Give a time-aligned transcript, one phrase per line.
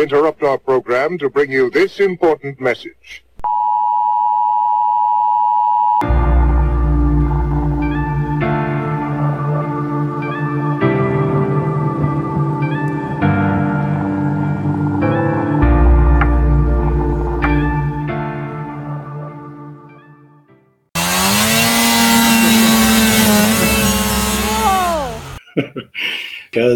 [0.00, 3.22] Interrupt our program to bring you this important message.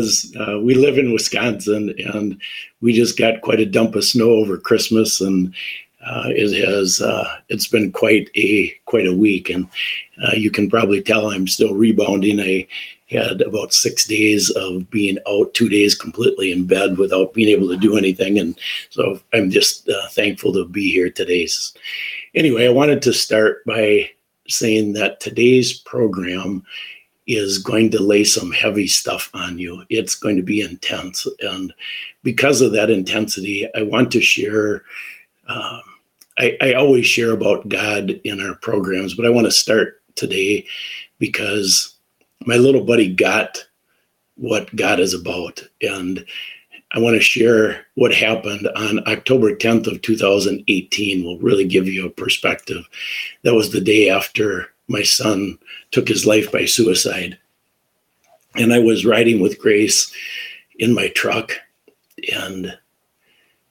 [0.04, 2.40] Because uh, we live in Wisconsin and
[2.80, 5.54] we just got quite a dump of snow over Christmas and
[6.06, 9.66] uh, it has uh, it's been quite a quite a week and
[10.22, 12.40] uh, you can probably tell I'm still rebounding.
[12.40, 12.66] I
[13.08, 17.68] had about six days of being out, two days completely in bed without being able
[17.68, 18.58] to do anything, and
[18.90, 21.48] so I'm just uh, thankful to be here today.
[22.34, 24.10] Anyway, I wanted to start by
[24.48, 26.64] saying that today's program
[27.26, 29.82] is going to lay some heavy stuff on you.
[29.88, 31.26] It's going to be intense.
[31.40, 31.72] And
[32.22, 34.82] because of that intensity, I want to share.
[35.48, 35.82] Um,
[36.38, 40.66] I, I always share about God in our programs, but I want to start today
[41.18, 41.94] because
[42.44, 43.64] my little buddy got
[44.36, 45.62] what God is about.
[45.80, 46.24] And
[46.92, 52.06] I want to share what happened on October 10th of 2018 will really give you
[52.06, 52.88] a perspective.
[53.42, 55.58] That was the day after my son
[55.90, 57.38] took his life by suicide.
[58.56, 60.12] And I was riding with Grace
[60.78, 61.52] in my truck.
[62.32, 62.78] And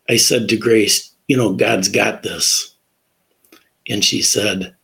[0.09, 2.75] I said to Grace, You know, God's got this.
[3.87, 4.75] And she said,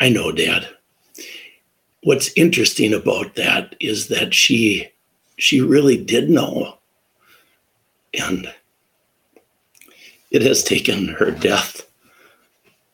[0.00, 0.68] I know, Dad.
[2.02, 4.88] What's interesting about that is that she
[5.38, 6.78] she really did know.
[8.18, 8.52] And
[10.30, 11.82] it has taken her death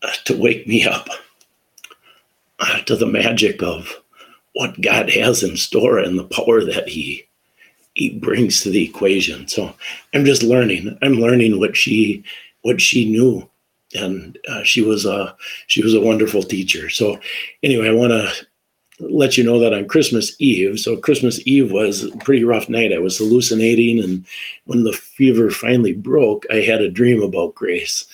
[0.03, 1.09] uh, to wake me up
[2.87, 4.01] to the magic of
[4.55, 7.27] what God has in store and the power that He
[7.95, 9.49] He brings to the equation.
[9.49, 9.75] So
[10.15, 10.99] I'm just learning.
[11.03, 12.25] I'm learning what she
[12.63, 13.49] what she knew,
[13.95, 15.35] and uh, she was a
[15.67, 16.89] she was a wonderful teacher.
[16.91, 17.19] So
[17.63, 18.47] anyway, I want to
[19.01, 20.79] let you know that on Christmas Eve.
[20.79, 22.93] So Christmas Eve was a pretty rough night.
[22.93, 24.25] I was hallucinating, and
[24.65, 28.07] when the fever finally broke, I had a dream about Grace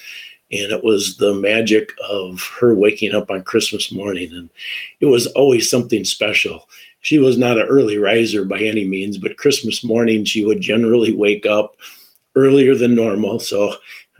[0.50, 4.32] and it was the magic of her waking up on Christmas morning.
[4.32, 4.48] And
[5.00, 6.68] it was always something special.
[7.00, 11.14] She was not an early riser by any means, but Christmas morning she would generally
[11.14, 11.76] wake up
[12.34, 13.40] earlier than normal.
[13.40, 13.74] So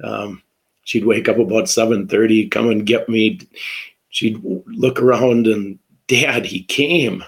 [0.05, 0.43] um,
[0.85, 3.41] she'd wake up about 7:30, come and get me.
[4.11, 5.79] She'd look around and
[6.09, 7.25] Dad, he came.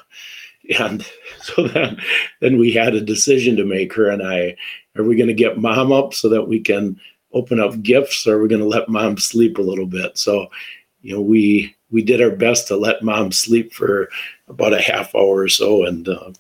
[0.79, 1.05] And
[1.43, 2.01] so then,
[2.41, 4.57] then we had a decision to make, her and I.
[4.97, 7.01] Are we going to get mom up so that we can
[7.33, 10.19] open up gifts or we're going to let mom sleep a little bit.
[10.19, 10.49] So,
[11.03, 14.09] you know, we we did our best to let mom sleep for
[14.49, 16.31] about a half hour or so, and uh,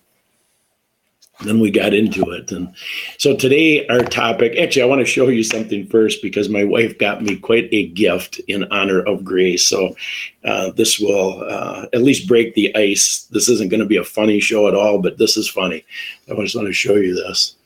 [1.45, 2.53] then we got into it.
[2.53, 2.75] And
[3.19, 6.99] so today, our topic actually, I want to show you something first because my wife
[6.99, 9.67] got me quite a gift in honor of Grace.
[9.67, 9.97] So
[10.45, 13.27] uh, this will uh, at least break the ice.
[13.31, 15.84] This isn't going to be a funny show at all, but this is funny.
[16.31, 17.57] I just want to show you this.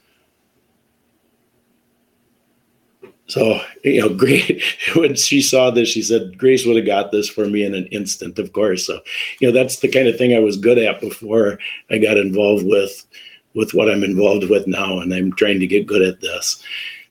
[3.26, 4.62] So, you know, great.
[4.94, 7.86] When she saw this, she said, Grace would have got this for me in an
[7.86, 8.86] instant, of course.
[8.86, 9.00] So,
[9.40, 11.58] you know, that's the kind of thing I was good at before
[11.90, 13.06] I got involved with
[13.54, 14.98] with what I'm involved with now.
[14.98, 16.62] And I'm trying to get good at this.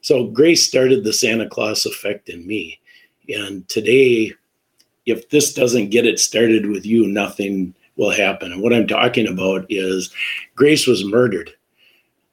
[0.01, 2.79] So Grace started the Santa Claus effect in me.
[3.29, 4.33] And today,
[5.05, 8.51] if this doesn't get it started with you, nothing will happen.
[8.51, 10.13] And what I'm talking about is
[10.55, 11.51] Grace was murdered.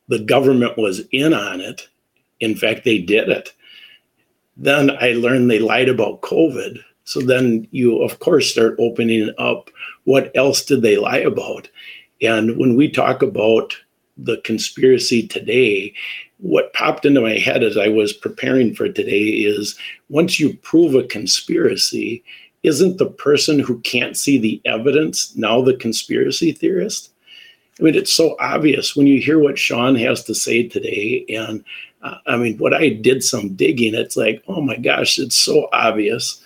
[0.08, 1.88] The government was in on it.
[2.40, 3.52] In fact, they did it
[4.60, 6.78] then I learned they lied about COVID.
[7.04, 9.70] So then you, of course, start opening up
[10.04, 11.68] what else did they lie about?
[12.22, 13.74] And when we talk about
[14.18, 15.94] the conspiracy today,
[16.36, 19.78] what popped into my head as I was preparing for today is
[20.10, 22.22] once you prove a conspiracy,
[22.62, 27.10] isn't the person who can't see the evidence now the conspiracy theorist?
[27.78, 31.64] I mean, it's so obvious when you hear what Sean has to say today and
[32.02, 36.42] I mean, what I did some digging, it's like, oh my gosh, it's so obvious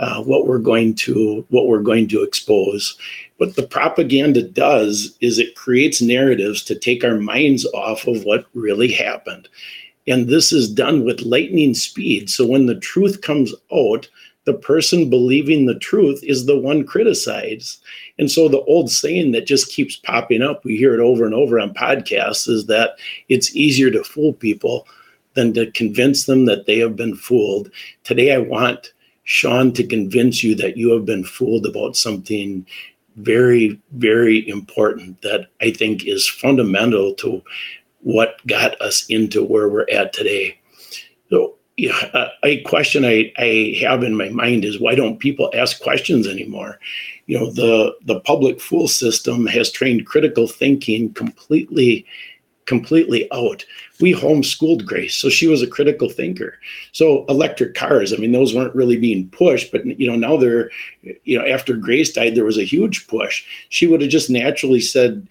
[0.00, 2.96] uh, what we're going to what we're going to expose.
[3.36, 8.46] What the propaganda does is it creates narratives to take our minds off of what
[8.54, 9.48] really happened.
[10.06, 12.30] And this is done with lightning speed.
[12.30, 14.08] So when the truth comes out,
[14.44, 17.82] the person believing the truth is the one criticized.
[18.18, 21.34] And so the old saying that just keeps popping up, we hear it over and
[21.34, 22.98] over on podcasts, is that
[23.28, 24.86] it's easier to fool people
[25.34, 27.70] than to convince them that they have been fooled.
[28.04, 28.92] Today, I want
[29.24, 32.66] Sean to convince you that you have been fooled about something
[33.16, 37.42] very, very important that I think is fundamental to
[38.00, 40.58] what got us into where we're at today.
[41.28, 41.56] So,
[42.42, 46.78] a question I, I have in my mind is why don't people ask questions anymore?
[47.26, 52.06] You know, the the public school system has trained critical thinking completely
[52.66, 53.64] completely out.
[54.00, 56.56] We homeschooled Grace, so she was a critical thinker.
[56.92, 60.70] So electric cars, I mean, those weren't really being pushed, but you know, now they're,
[61.24, 63.44] you know, after Grace died, there was a huge push.
[63.70, 65.26] She would have just naturally said,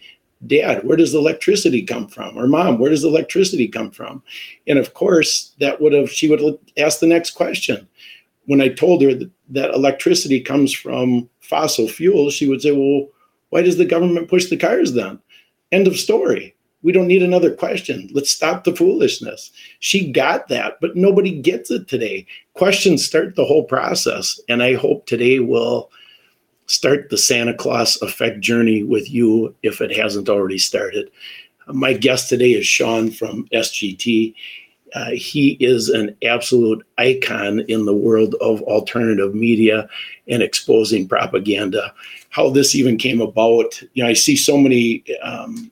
[0.48, 2.38] Dad, where does electricity come from?
[2.38, 4.24] Or Mom, where does electricity come from?
[4.68, 6.42] And of course, that would have, she would
[6.78, 7.88] asked the next question.
[8.46, 13.10] When I told her that, that electricity comes from fossil fuels, she would say, Well,
[13.50, 15.20] why does the government push the cars then?
[15.72, 16.56] End of story.
[16.82, 18.10] We don't need another question.
[18.14, 19.52] Let's stop the foolishness.
[19.80, 22.26] She got that, but nobody gets it today.
[22.54, 24.40] Questions start the whole process.
[24.48, 25.92] And I hope today will
[26.70, 31.10] start the Santa Claus effect journey with you if it hasn't already started.
[31.68, 34.36] My guest today is Sean from SGT.
[34.94, 39.90] Uh, he is an absolute icon in the world of alternative media
[40.28, 41.94] and exposing propaganda.
[42.30, 45.72] How this even came about, you know, I see so many um,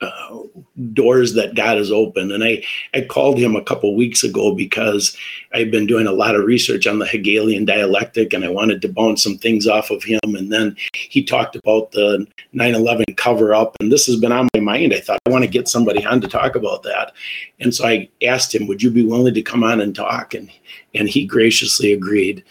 [0.00, 0.38] uh,
[0.92, 2.32] doors that God has opened.
[2.32, 2.62] And I,
[2.94, 5.16] I called him a couple weeks ago because
[5.52, 8.88] I've been doing a lot of research on the Hegelian dialectic and I wanted to
[8.88, 10.20] bounce some things off of him.
[10.24, 13.76] And then he talked about the 9 11 cover up.
[13.80, 14.92] And this has been on my mind.
[14.92, 17.12] I thought I want to get somebody on to talk about that.
[17.60, 20.34] And so I asked him, Would you be willing to come on and talk?
[20.34, 20.50] And,
[20.94, 22.44] and he graciously agreed.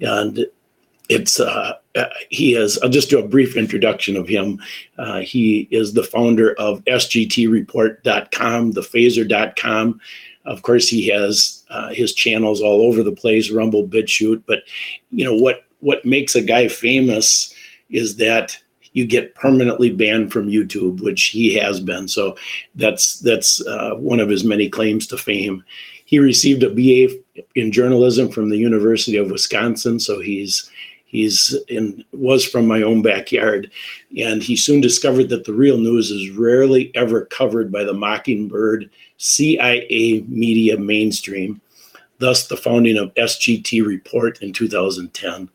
[0.00, 0.46] And
[1.08, 4.60] it's uh, uh, he is i'll just do a brief introduction of him.
[4.98, 10.00] Uh, he is the founder of sgtreport.com thephaser.com
[10.44, 14.60] of course he has uh, his channels all over the place rumble bitchute but
[15.10, 17.54] you know what what makes a guy famous
[17.90, 18.58] is that
[18.92, 22.08] you get permanently banned from youtube which he has been.
[22.08, 22.36] So
[22.74, 25.62] that's that's uh, one of his many claims to fame.
[26.04, 27.14] He received a ba
[27.54, 30.68] in journalism from the university of wisconsin so he's
[31.08, 33.70] He's in was from my own backyard,
[34.18, 38.90] and he soon discovered that the real news is rarely ever covered by the Mockingbird
[39.16, 41.62] CIA media mainstream.
[42.18, 45.48] Thus, the founding of SGT Report in 2010.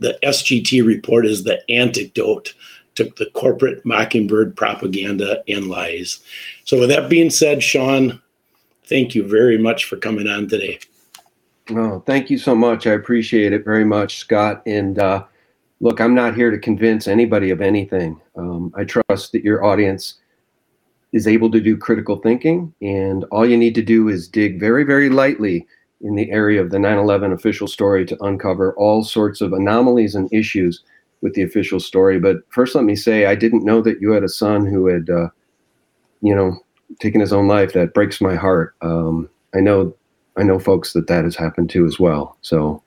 [0.00, 2.52] The SGT Report is the antidote
[2.96, 6.18] to the corporate Mockingbird propaganda and lies.
[6.64, 8.20] So, with that being said, Sean,
[8.86, 10.80] thank you very much for coming on today.
[11.70, 12.86] Oh, thank you so much.
[12.86, 14.62] I appreciate it very much, Scott.
[14.66, 15.24] And uh,
[15.80, 18.20] look, I'm not here to convince anybody of anything.
[18.36, 20.14] Um, I trust that your audience
[21.12, 24.82] is able to do critical thinking, and all you need to do is dig very,
[24.82, 25.66] very lightly
[26.00, 30.14] in the area of the 9 11 official story to uncover all sorts of anomalies
[30.14, 30.82] and issues
[31.20, 32.18] with the official story.
[32.18, 35.08] But first, let me say, I didn't know that you had a son who had,
[35.08, 35.28] uh,
[36.22, 36.58] you know,
[36.98, 37.72] taken his own life.
[37.74, 38.74] That breaks my heart.
[38.82, 39.94] Um, I know
[40.36, 42.36] I know folks that that has happened to as well.
[42.40, 42.82] So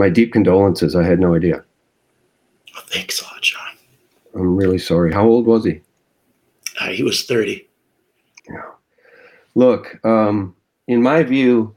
[0.00, 0.96] my deep condolences.
[0.96, 1.62] I had no idea.
[2.74, 3.76] Oh, thanks a lot, John.
[4.34, 5.12] I'm really sorry.
[5.12, 5.82] How old was he?
[6.80, 7.68] Uh, he was 30.
[8.48, 8.62] Yeah.
[9.54, 10.56] Look, um,
[10.88, 11.76] in my view,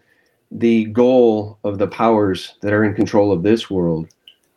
[0.51, 4.07] the goal of the powers that are in control of this world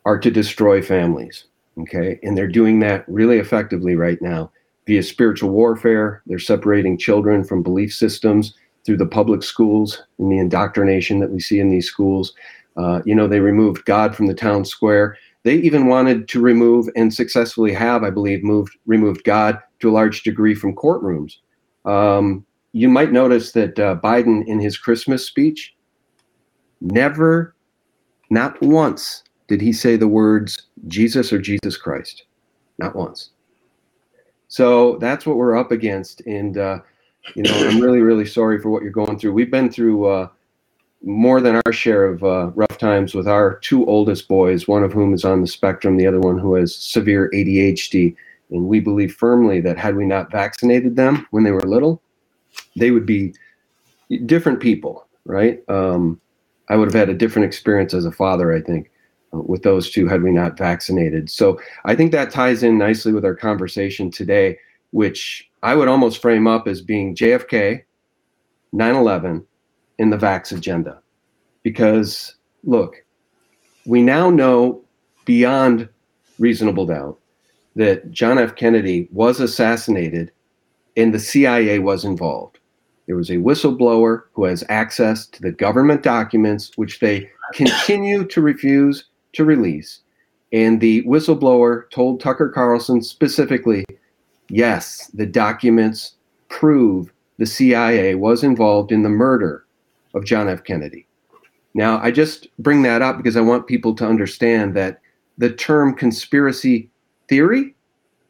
[0.05, 1.43] are to destroy families.
[1.79, 2.19] Okay.
[2.23, 4.49] And they're doing that really effectively right now
[4.85, 6.21] via spiritual warfare.
[6.25, 8.53] They're separating children from belief systems
[8.87, 12.33] through the public schools and the indoctrination that we see in these schools.
[12.77, 15.17] Uh, you know, they removed God from the town square.
[15.43, 19.91] They even wanted to remove and successfully have, I believe, moved removed God to a
[19.91, 21.33] large degree from courtrooms.
[21.83, 25.75] Um, you might notice that uh, Biden, in his Christmas speech,
[26.79, 27.53] never,
[28.29, 32.23] not once, did he say the words Jesus or Jesus Christ.
[32.79, 33.31] Not once.
[34.47, 36.21] So that's what we're up against.
[36.21, 36.79] And uh,
[37.35, 39.33] you know, I'm really, really sorry for what you're going through.
[39.33, 40.27] We've been through uh,
[41.03, 44.93] more than our share of uh, rough times with our two oldest boys, one of
[44.93, 48.15] whom is on the spectrum, the other one who has severe ADHD.
[48.49, 52.01] And we believe firmly that had we not vaccinated them when they were little,
[52.75, 53.33] they would be
[54.25, 55.61] different people, right?
[55.69, 56.19] Um,
[56.69, 58.89] I would have had a different experience as a father, I think,
[59.33, 61.29] uh, with those two had we not vaccinated.
[61.29, 64.57] So I think that ties in nicely with our conversation today,
[64.91, 67.83] which I would almost frame up as being JFK,
[68.73, 69.45] 9 11,
[69.99, 71.01] and the vax agenda.
[71.63, 72.95] Because, look,
[73.85, 74.83] we now know
[75.25, 75.89] beyond
[76.39, 77.19] reasonable doubt
[77.75, 78.55] that John F.
[78.55, 80.31] Kennedy was assassinated
[80.95, 82.59] and the CIA was involved.
[83.05, 88.41] There was a whistleblower who has access to the government documents, which they continue to
[88.41, 90.01] refuse to release.
[90.51, 93.85] And the whistleblower told Tucker Carlson specifically
[94.49, 96.15] yes, the documents
[96.49, 99.65] prove the CIA was involved in the murder
[100.13, 100.63] of John F.
[100.63, 101.07] Kennedy.
[101.73, 104.99] Now, I just bring that up because I want people to understand that
[105.37, 106.89] the term conspiracy
[107.29, 107.75] theory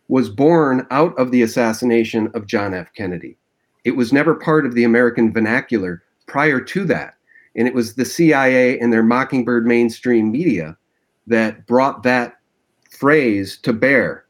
[0.09, 2.91] was born out of the assassination of John F.
[2.93, 3.37] Kennedy.
[3.85, 7.15] It was never part of the American vernacular prior to that.
[7.55, 10.77] And it was the CIA and their Mockingbird mainstream media
[11.27, 12.37] that brought that
[12.91, 14.25] phrase to bear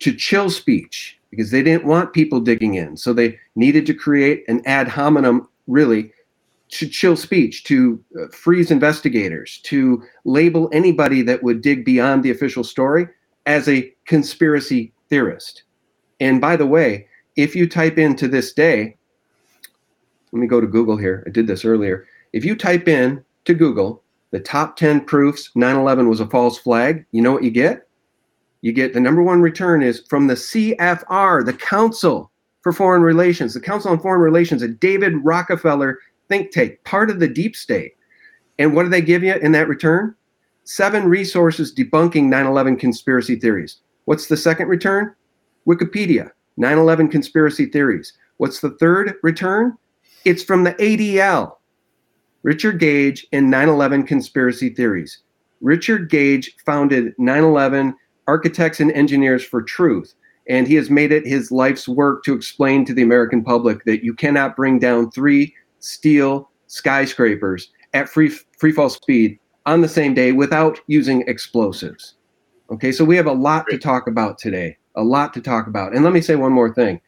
[0.00, 2.94] to chill speech because they didn't want people digging in.
[2.94, 6.12] So they needed to create an ad hominem, really,
[6.72, 12.30] to chill speech, to uh, freeze investigators, to label anybody that would dig beyond the
[12.30, 13.08] official story
[13.46, 15.62] as a conspiracy theorist.
[16.20, 18.98] And by the way, if you type in to this day,
[20.32, 21.24] let me go to Google here.
[21.26, 22.06] I did this earlier.
[22.34, 26.58] If you type in to Google the top 10 proofs 9 11 was a false
[26.58, 27.88] flag, you know what you get?
[28.62, 32.30] You get the number one return is from the CFR, the Council
[32.62, 37.18] for Foreign Relations, the Council on Foreign Relations, a David Rockefeller think tank, part of
[37.18, 37.96] the deep state.
[38.58, 40.14] And what do they give you in that return?
[40.62, 43.78] Seven resources debunking 9 11 conspiracy theories.
[44.04, 45.14] What's the second return?
[45.66, 48.12] Wikipedia, 9 11 conspiracy theories.
[48.36, 49.76] What's the third return?
[50.24, 51.56] It's from the ADL,
[52.44, 55.18] Richard Gage and 9 11 conspiracy theories.
[55.60, 60.14] Richard Gage founded 9 11 Architects and Engineers for Truth,
[60.48, 64.04] and he has made it his life's work to explain to the American public that
[64.04, 70.14] you cannot bring down three steel skyscrapers at free, free fall speed on the same
[70.14, 72.14] day without using explosives.
[72.70, 75.94] Okay, so we have a lot to talk about today, a lot to talk about.
[75.94, 77.00] And let me say one more thing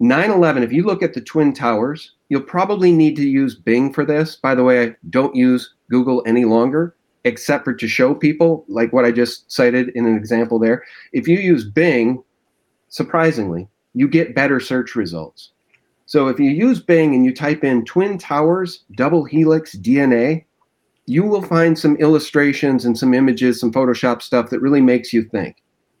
[0.00, 3.92] 9 11, if you look at the Twin Towers, you'll probably need to use Bing
[3.92, 4.36] for this.
[4.36, 8.92] By the way, I don't use Google any longer, except for to show people, like
[8.92, 10.84] what I just cited in an example there.
[11.12, 12.22] If you use Bing,
[12.88, 15.50] surprisingly, you get better search results.
[16.06, 20.44] So if you use Bing and you type in Twin Towers double helix DNA,
[21.06, 25.22] you will find some illustrations and some images, some Photoshop stuff that really makes you
[25.22, 25.56] think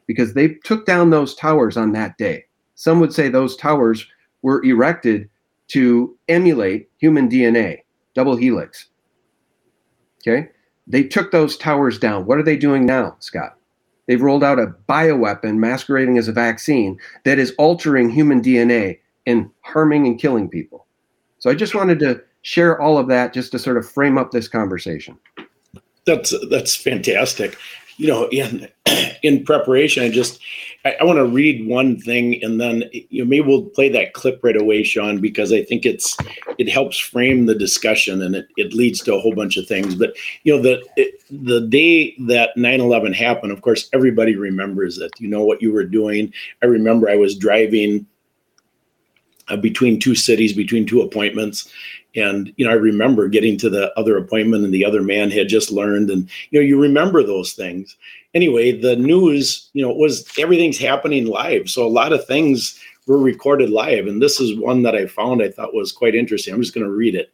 [0.06, 2.44] because they took down those towers on that day.
[2.74, 4.06] Some would say those towers
[4.42, 5.28] were erected
[5.68, 7.82] to emulate human DNA,
[8.14, 8.88] double helix.
[10.20, 10.48] Okay?
[10.90, 12.26] They took those towers down.
[12.26, 13.56] What are they doing now, Scott?
[14.06, 19.50] They've rolled out a bioweapon masquerading as a vaccine that is altering human DNA and
[19.60, 20.86] harming and killing people.
[21.38, 24.32] So I just wanted to share all of that just to sort of frame up
[24.32, 25.16] this conversation.
[26.06, 27.56] That's that's fantastic
[28.00, 28.66] you know, in
[29.22, 30.40] in preparation, I just
[30.84, 34.14] I, I want to read one thing, and then you know maybe we'll play that
[34.14, 36.16] clip right away, Sean, because I think it's
[36.58, 39.94] it helps frame the discussion, and it, it leads to a whole bunch of things.
[39.94, 45.12] But you know, the it, the day that 9/11 happened, of course, everybody remembers it.
[45.18, 46.32] You know what you were doing.
[46.62, 48.06] I remember I was driving
[49.48, 51.68] uh, between two cities, between two appointments,
[52.16, 55.48] and you know i remember getting to the other appointment and the other man had
[55.48, 57.96] just learned and you know you remember those things.
[58.34, 61.68] Anyway the news you know was everything's happening live.
[61.68, 64.06] So a lot of things were recorded live.
[64.06, 66.54] And this is one that i found i thought was quite interesting.
[66.54, 67.32] I'm just going to read it.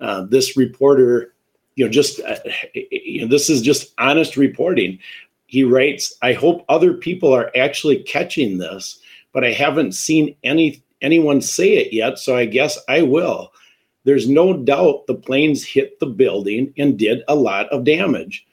[0.00, 1.34] Uh, this reporter
[1.74, 2.36] you know just uh,
[2.74, 4.98] you know, this is just honest reporting.
[5.46, 9.00] He writes i hope other people are actually catching this
[9.32, 13.50] but i haven't seen any anyone say it yet so i guess i will
[14.08, 18.46] there's no doubt the planes hit the building and did a lot of damage.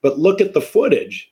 [0.00, 1.30] But look at the footage.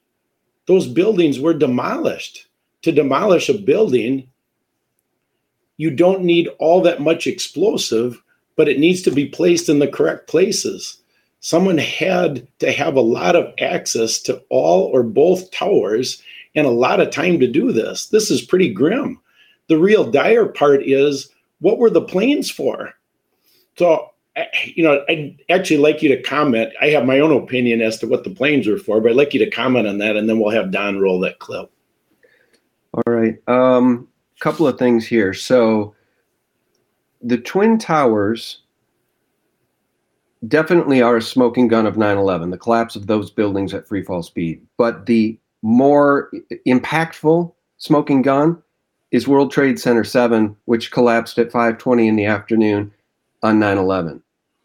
[0.67, 2.47] Those buildings were demolished.
[2.83, 4.29] To demolish a building,
[5.79, 8.23] you don't need all that much explosive,
[8.55, 10.99] but it needs to be placed in the correct places.
[11.41, 16.23] Someone had to have a lot of access to all or both towers
[16.55, 18.09] and a lot of time to do this.
[18.09, 19.19] This is pretty grim.
[19.69, 22.93] The real dire part is what were the planes for?
[23.77, 24.11] So,
[24.65, 26.73] you know, I'd actually like you to comment.
[26.81, 29.35] I have my own opinion as to what the planes are for, but I'd like
[29.35, 31.71] you to comment on that, and then we'll have Don roll that clip.
[32.93, 33.37] All right.
[33.47, 34.09] A um,
[34.41, 35.33] couple of things here.
[35.35, 35.95] So,
[37.23, 38.63] the Twin Towers
[40.49, 44.03] definitely are a smoking gun of 9 11, the collapse of those buildings at free
[44.03, 44.67] fall speed.
[44.79, 46.31] But the more
[46.67, 48.63] impactful smoking gun
[49.11, 52.93] is World Trade Center 7, which collapsed at 5:20 in the afternoon
[53.43, 54.23] on 9 11.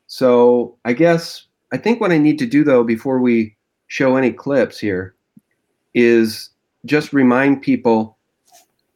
[0.08, 3.56] So I guess I think what I need to do though before we
[3.88, 5.16] show any clips here
[5.94, 6.50] is
[6.86, 8.18] just remind people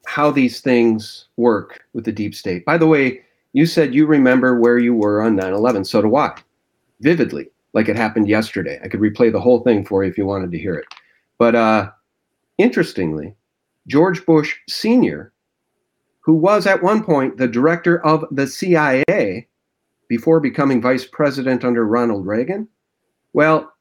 [0.05, 2.65] how these things work with the deep state.
[2.65, 3.21] By the way,
[3.53, 5.86] you said you remember where you were on 9 11.
[5.86, 6.36] So do I,
[7.01, 8.79] vividly, like it happened yesterday.
[8.83, 10.86] I could replay the whole thing for you if you wanted to hear it.
[11.38, 11.91] But uh,
[12.57, 13.36] interestingly,
[13.88, 15.33] George Bush Sr.,
[16.21, 19.48] who was at one point the director of the CIA,
[20.09, 22.67] before becoming vice president under Ronald Reagan?
[23.31, 23.71] Well,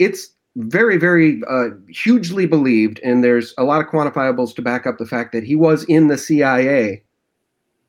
[0.00, 4.98] it's very, very uh, hugely believed, and there's a lot of quantifiables to back up
[4.98, 7.04] the fact that he was in the CIA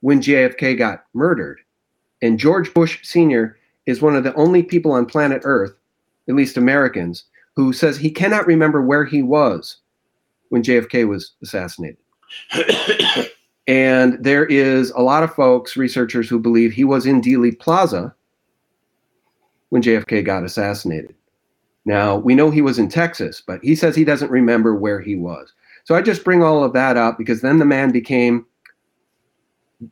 [0.02, 1.60] when JFK got murdered.
[2.22, 3.58] And George Bush Sr.
[3.88, 5.74] is one of the only people on planet Earth,
[6.30, 7.24] at least Americans,
[7.56, 9.78] who says he cannot remember where he was
[10.50, 11.98] when JFK was assassinated.
[13.72, 18.14] and there is a lot of folks, researchers, who believe he was in Dealey Plaza
[19.70, 21.16] when JFK got assassinated.
[21.86, 25.16] Now, we know he was in Texas, but he says he doesn't remember where he
[25.16, 25.54] was.
[25.86, 28.46] So I just bring all of that up because then the man became,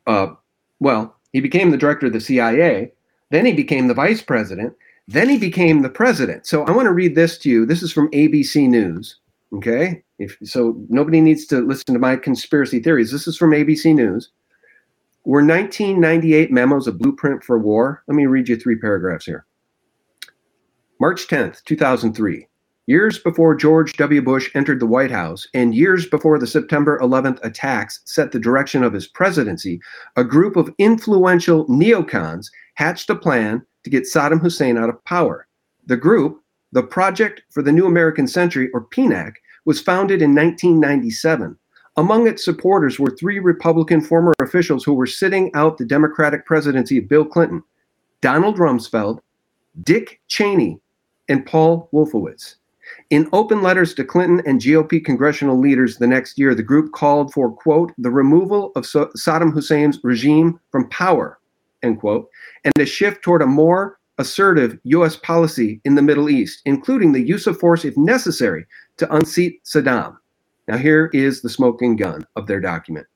[0.06, 0.34] uh,
[0.80, 2.92] well, he became the director of the CIA.
[3.30, 4.74] Then he became the vice president.
[5.08, 6.46] Then he became the president.
[6.46, 7.64] So I want to read this to you.
[7.64, 9.16] This is from ABC News.
[9.54, 10.02] Okay.
[10.20, 13.10] If, so nobody needs to listen to my conspiracy theories.
[13.10, 14.30] This is from ABC News.
[15.24, 18.02] Were 1998 memos a blueprint for war?
[18.06, 19.46] Let me read you three paragraphs here.
[21.00, 22.46] March 10th, 2003.
[22.86, 24.20] Years before George W.
[24.20, 28.84] Bush entered the White House and years before the September 11th attacks set the direction
[28.84, 29.80] of his presidency,
[30.16, 35.46] a group of influential neocons hatched a plan to get Saddam Hussein out of power.
[35.86, 39.32] The group, the Project for the New American Century, or PNAC,
[39.64, 41.56] was founded in 1997.
[41.96, 46.98] Among its supporters were three Republican former officials who were sitting out the Democratic presidency
[46.98, 47.62] of Bill Clinton
[48.20, 49.20] Donald Rumsfeld,
[49.82, 50.78] Dick Cheney,
[51.28, 52.56] and Paul Wolfowitz.
[53.10, 57.32] In open letters to Clinton and GOP congressional leaders the next year, the group called
[57.32, 61.38] for, quote, the removal of so- Saddam Hussein's regime from power,
[61.82, 62.28] end quote,
[62.64, 65.16] and a shift toward a more assertive U.S.
[65.16, 68.66] policy in the Middle East, including the use of force if necessary
[69.00, 70.16] to unseat Saddam.
[70.68, 73.06] Now, here is the smoking gun of their document.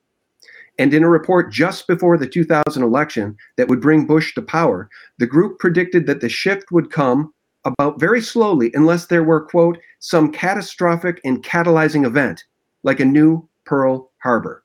[0.77, 4.89] And in a report just before the 2000 election that would bring Bush to power,
[5.19, 7.33] the group predicted that the shift would come
[7.63, 12.43] about very slowly unless there were, quote, some catastrophic and catalyzing event
[12.83, 14.63] like a new Pearl Harbor,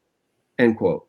[0.59, 1.07] end quote.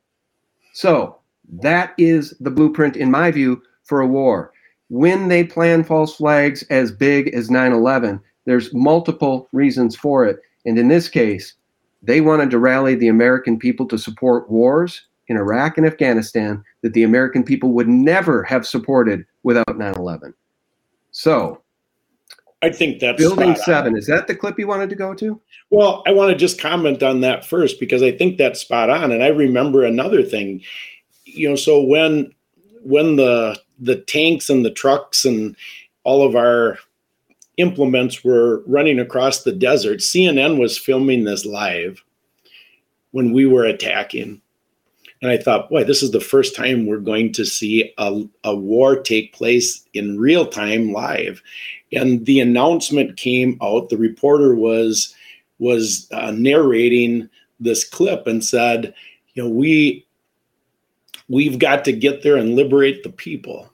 [0.74, 1.18] So
[1.62, 4.54] that is the blueprint, in my view, for a war.
[4.90, 10.40] When they plan false flags as big as 9 11, there's multiple reasons for it.
[10.66, 11.56] And in this case,
[12.02, 16.94] they wanted to rally the American people to support wars in Iraq and Afghanistan that
[16.94, 20.34] the American people would never have supported without 9 11.
[21.12, 21.62] So
[22.62, 23.94] I think that's Building Seven.
[23.94, 24.00] On.
[24.00, 25.40] Is that the clip you wanted to go to?
[25.70, 29.12] Well, I want to just comment on that first because I think that's spot on.
[29.12, 30.62] And I remember another thing,
[31.26, 32.34] you know, so when
[32.84, 35.56] when the the tanks and the trucks and
[36.04, 36.78] all of our
[37.58, 42.04] implements were running across the desert, CNN was filming this live
[43.12, 44.42] when we were attacking.
[45.22, 48.56] And I thought, boy, this is the first time we're going to see a, a
[48.56, 51.44] war take place in real time live
[51.94, 53.90] and the announcement came out.
[53.90, 55.14] The reporter was
[55.60, 58.94] was uh, narrating this clip and said,
[59.34, 60.06] "You know, we
[61.28, 63.71] we've got to get there and liberate the people."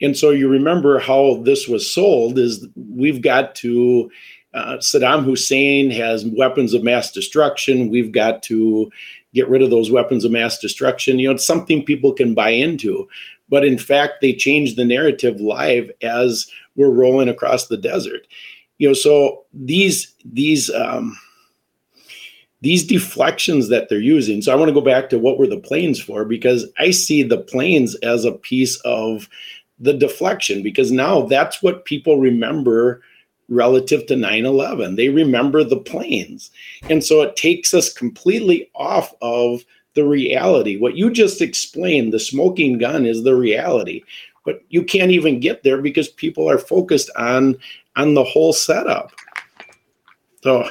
[0.00, 4.10] And so you remember how this was sold is we've got to
[4.54, 7.90] uh, Saddam Hussein has weapons of mass destruction.
[7.90, 8.90] We've got to
[9.34, 11.18] get rid of those weapons of mass destruction.
[11.18, 13.06] You know, it's something people can buy into.
[13.50, 18.26] But in fact, they changed the narrative live as we're rolling across the desert.
[18.78, 21.16] You know, so these these um,
[22.62, 24.42] these deflections that they're using.
[24.42, 27.22] So I want to go back to what were the planes for because I see
[27.22, 29.28] the planes as a piece of
[29.78, 33.02] the deflection because now that's what people remember
[33.48, 34.96] relative to 9/11.
[34.96, 36.50] They remember the planes.
[36.90, 40.76] And so it takes us completely off of the reality.
[40.76, 44.02] What you just explained, the smoking gun is the reality
[44.46, 47.58] but you can't even get there because people are focused on
[47.96, 49.10] on the whole setup
[50.42, 50.66] so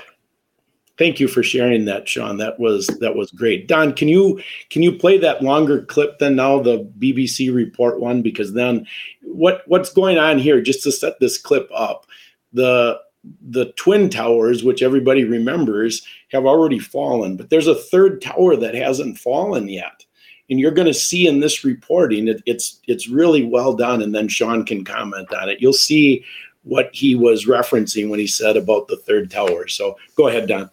[0.97, 2.37] thank you for sharing that sean.
[2.37, 3.67] That was that was great.
[3.67, 8.21] Don can you can you play that longer clip than now the bbc report one?
[8.21, 8.85] Because then
[9.21, 12.05] what what's going on here just to set this clip up
[12.53, 12.99] the
[13.41, 18.75] the twin towers which everybody remembers have already fallen but there's a third tower that
[18.75, 20.05] hasn't fallen yet.
[20.47, 24.13] And you're going to see in this reporting it, it's it's really well done and
[24.13, 25.59] then sean can comment on it.
[25.59, 26.23] You'll see
[26.61, 29.67] what he was referencing when he said about the third tower.
[29.67, 30.69] So go ahead don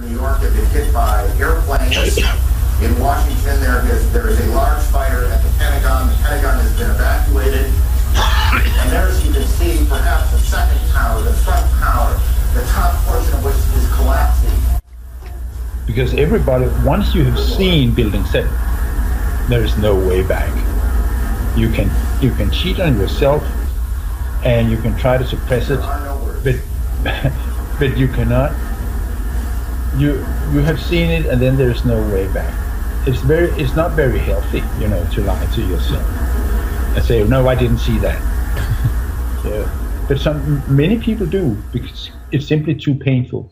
[0.00, 2.18] new york have been hit by airplanes
[2.82, 6.76] in washington there is there is a large fire at the pentagon the pentagon has
[6.76, 7.70] been evacuated
[8.82, 12.10] and there as you can see perhaps the second tower the front tower
[12.54, 14.50] the top portion of which is collapsing
[15.86, 18.50] because everybody, once you have seen Building 7,
[19.50, 20.50] there is no way back.
[21.56, 21.90] You can
[22.22, 23.44] you can cheat on yourself,
[24.44, 25.80] and you can try to suppress it,
[26.42, 26.56] but
[27.78, 28.52] but you cannot.
[29.96, 32.52] You you have seen it, and then there's no way back.
[33.06, 36.04] It's very it's not very healthy, you know, to lie to yourself
[36.96, 38.20] and say, no, I didn't see that.
[39.44, 40.06] yeah.
[40.08, 43.50] But some many people do because it's simply too painful.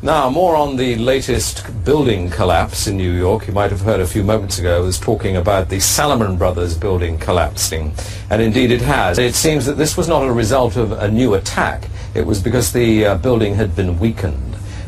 [0.00, 3.48] Now, more on the latest building collapse in New York.
[3.48, 6.78] You might have heard a few moments ago I was talking about the Salomon Brothers
[6.78, 7.92] building collapsing.
[8.30, 9.18] And indeed it has.
[9.18, 11.90] It seems that this was not a result of a new attack.
[12.14, 14.44] It was because the uh, building had been weakened.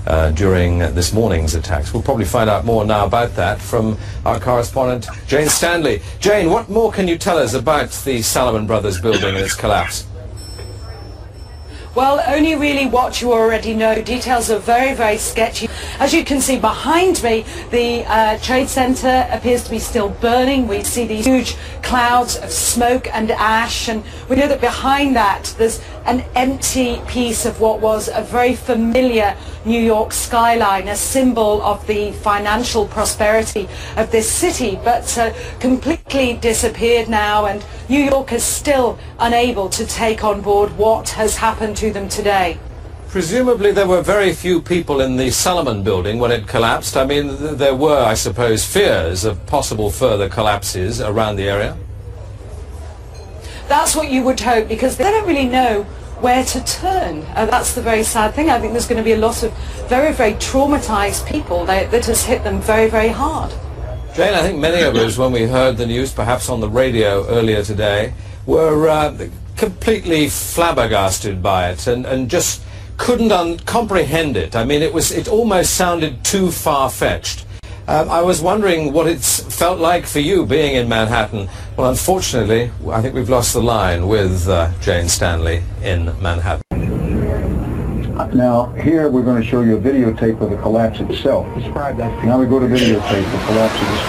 [0.06, 1.92] Uh, during this morning's attacks.
[1.92, 6.00] We'll probably find out more now about that from our correspondent, Jane Stanley.
[6.18, 10.06] Jane, what more can you tell us about the Salomon Brothers building and its collapse?
[11.92, 14.00] Well, only really what you already know.
[14.00, 15.68] Details are very, very sketchy.
[15.98, 20.68] As you can see behind me, the uh, Trade Center appears to be still burning.
[20.68, 25.52] We see these huge clouds of smoke and ash, and we know that behind that
[25.58, 31.60] there's an empty piece of what was a very familiar New York skyline, a symbol
[31.62, 38.32] of the financial prosperity of this city, but uh, completely disappeared now, and New York
[38.32, 42.58] is still unable to take on board what has happened to them today.
[43.08, 46.96] Presumably there were very few people in the Salomon building when it collapsed.
[46.96, 51.76] I mean, th- there were, I suppose, fears of possible further collapses around the area.
[53.70, 55.84] That's what you would hope because they don't really know
[56.20, 57.22] where to turn.
[57.36, 58.50] Uh, that's the very sad thing.
[58.50, 59.52] I think there's going to be a lot of
[59.88, 63.52] very, very traumatized people that, that has hit them very, very hard.
[64.16, 67.24] Jane, I think many of us, when we heard the news, perhaps on the radio
[67.28, 68.12] earlier today,
[68.44, 72.62] were uh, completely flabbergasted by it and, and just
[72.96, 74.56] couldn't comprehend it.
[74.56, 77.46] I mean, it was it almost sounded too far-fetched.
[77.90, 81.48] Um, I was wondering what it's felt like for you being in Manhattan.
[81.76, 86.62] Well, unfortunately, I think we've lost the line with uh, Jane Stanley in Manhattan.
[88.32, 91.52] Now, here we're going to show you a videotape of the collapse itself.
[91.56, 92.24] Describe that.
[92.24, 94.02] Now we go to videotape, the collapse of this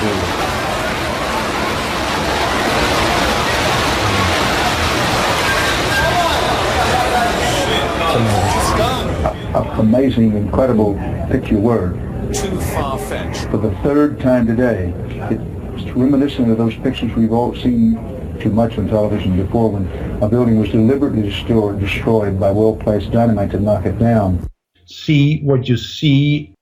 [9.63, 9.80] building.
[9.80, 10.94] Amazing, incredible
[11.32, 12.11] picture word.
[12.34, 13.50] Too far-fetched.
[13.50, 14.94] For the third time today,
[15.30, 17.96] it's reminiscent of those pictures we've all seen
[18.39, 19.86] too much on television before when
[20.24, 24.48] a building was deliberately destroyed, destroyed by well-placed dynamite to knock it down.
[24.86, 26.54] See what you see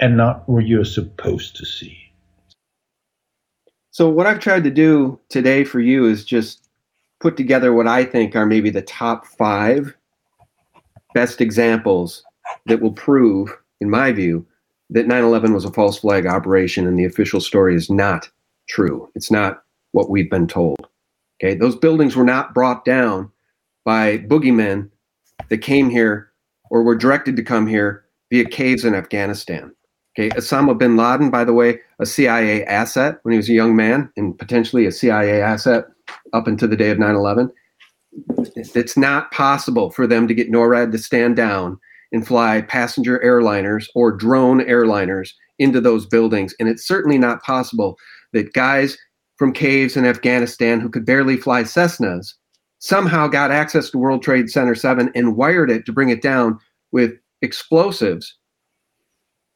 [0.00, 1.96] and not what you're supposed to see.
[3.92, 6.68] So, what I've tried to do today for you is just
[7.20, 9.94] put together what I think are maybe the top five
[11.14, 12.24] best examples
[12.66, 14.44] that will prove, in my view,
[14.90, 18.28] that 9 11 was a false flag operation and the official story is not
[18.68, 19.08] true.
[19.14, 20.86] It's not what we've been told.
[21.42, 23.30] Okay, those buildings were not brought down
[23.84, 24.90] by boogeymen
[25.48, 26.30] that came here
[26.70, 29.72] or were directed to come here via caves in Afghanistan.
[30.18, 33.76] Okay, Osama bin Laden, by the way, a CIA asset when he was a young
[33.76, 35.84] man and potentially a CIA asset
[36.32, 37.52] up until the day of 9 11.
[38.56, 41.78] It's not possible for them to get NORAD to stand down
[42.12, 46.54] and fly passenger airliners or drone airliners into those buildings.
[46.58, 47.96] And it's certainly not possible
[48.32, 48.96] that guys
[49.36, 52.34] from caves in Afghanistan who could barely fly Cessnas
[52.78, 56.58] somehow got access to World Trade Center 7 and wired it to bring it down
[56.92, 58.36] with explosives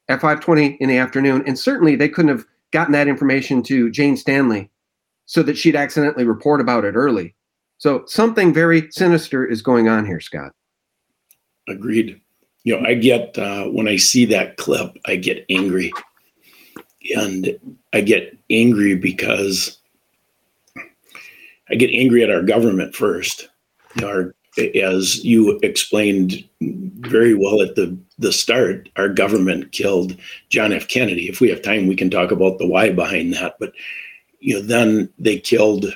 [0.08, 4.16] at 5:20 in the afternoon and certainly they couldn't have gotten that information to Jane
[4.16, 4.70] Stanley
[5.26, 7.34] so that she'd accidentally report about it early.
[7.78, 10.52] So something very sinister is going on here, Scott.
[11.68, 12.20] Agreed.
[12.70, 15.92] You know, I get uh, when I see that clip, I get angry,
[17.16, 17.58] and
[17.92, 19.76] I get angry because
[21.68, 23.48] I get angry at our government first.
[24.04, 30.16] Our, as you explained very well at the the start, our government killed
[30.48, 30.86] John F.
[30.86, 31.28] Kennedy.
[31.28, 33.56] If we have time, we can talk about the why behind that.
[33.58, 33.72] But
[34.38, 35.86] you know, then they killed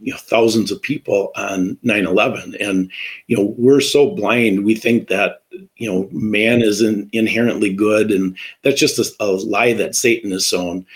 [0.00, 2.90] you know thousands of people on 9-11 and
[3.26, 5.42] you know we're so blind we think that
[5.76, 10.30] you know man is in, inherently good and that's just a, a lie that satan
[10.30, 10.86] has sown.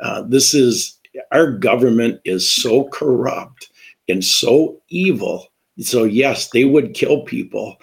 [0.00, 0.98] Uh, this is
[1.30, 3.70] our government is so corrupt
[4.08, 5.48] and so evil.
[5.80, 7.76] So yes they would kill people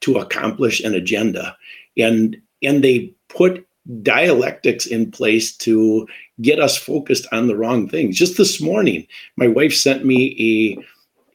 [0.00, 1.56] to accomplish an agenda.
[1.96, 3.66] And and they put
[4.02, 6.06] dialectics in place to
[6.40, 8.16] get us focused on the wrong things.
[8.16, 10.36] Just this morning, my wife sent me
[10.78, 10.84] a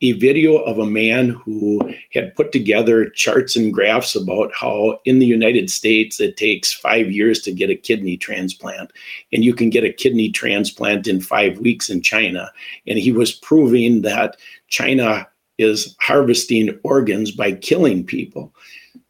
[0.02, 1.80] a video of a man who
[2.14, 7.12] had put together charts and graphs about how in the United States it takes five
[7.12, 8.92] years to get a kidney transplant,
[9.32, 12.52] and you can get a kidney transplant in five weeks in China.
[12.86, 14.38] And he was proving that
[14.68, 18.54] China is harvesting organs by killing people.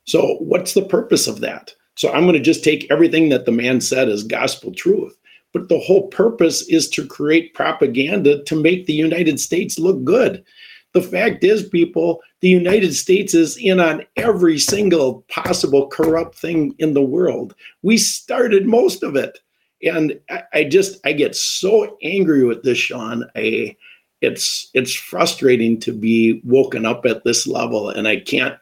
[0.06, 1.74] So, what's the purpose of that?
[1.96, 5.18] So, I'm going to just take everything that the man said as gospel truth.
[5.54, 10.44] But the whole purpose is to create propaganda to make the United States look good.
[10.92, 16.76] The fact is, people, the United States is in on every single possible corrupt thing
[16.80, 17.56] in the world.
[17.84, 19.40] We started most of it.
[19.84, 20.20] And
[20.54, 23.26] I, just I get so angry with this, Sean.
[23.36, 23.76] I
[24.22, 28.56] it's it's frustrating to be woken up at this level and I can't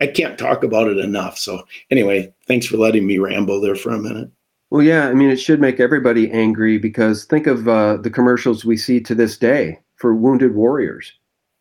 [0.00, 1.38] I can't talk about it enough.
[1.38, 4.30] So anyway, thanks for letting me ramble there for a minute.
[4.70, 8.64] Well, yeah, I mean, it should make everybody angry because think of uh, the commercials
[8.64, 11.12] we see to this day for wounded warriors,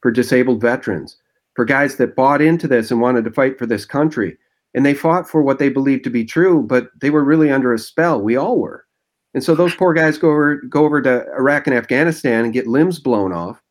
[0.02, 1.18] for disabled veterans,
[1.56, 4.38] for guys that bought into this and wanted to fight for this country.
[4.76, 7.74] And they fought for what they believed to be true, but they were really under
[7.74, 8.22] a spell.
[8.22, 8.86] We all were.
[9.34, 12.68] And so those poor guys go over, go over to Iraq and Afghanistan and get
[12.68, 13.62] limbs blown off.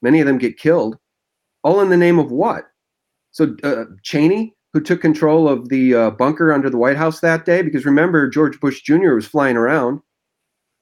[0.00, 0.98] Many of them get killed,
[1.62, 2.69] all in the name of what?
[3.32, 7.44] So uh, Cheney, who took control of the uh, bunker under the White House that
[7.44, 9.14] day, because remember George Bush Jr.
[9.14, 10.00] was flying around.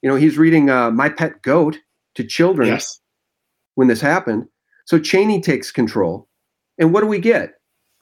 [0.03, 1.77] You know, he's reading uh, My Pet Goat
[2.15, 3.01] to children Yes.
[3.75, 4.47] when this happened.
[4.85, 6.29] So Cheney takes control.
[6.79, 7.55] And what do we get?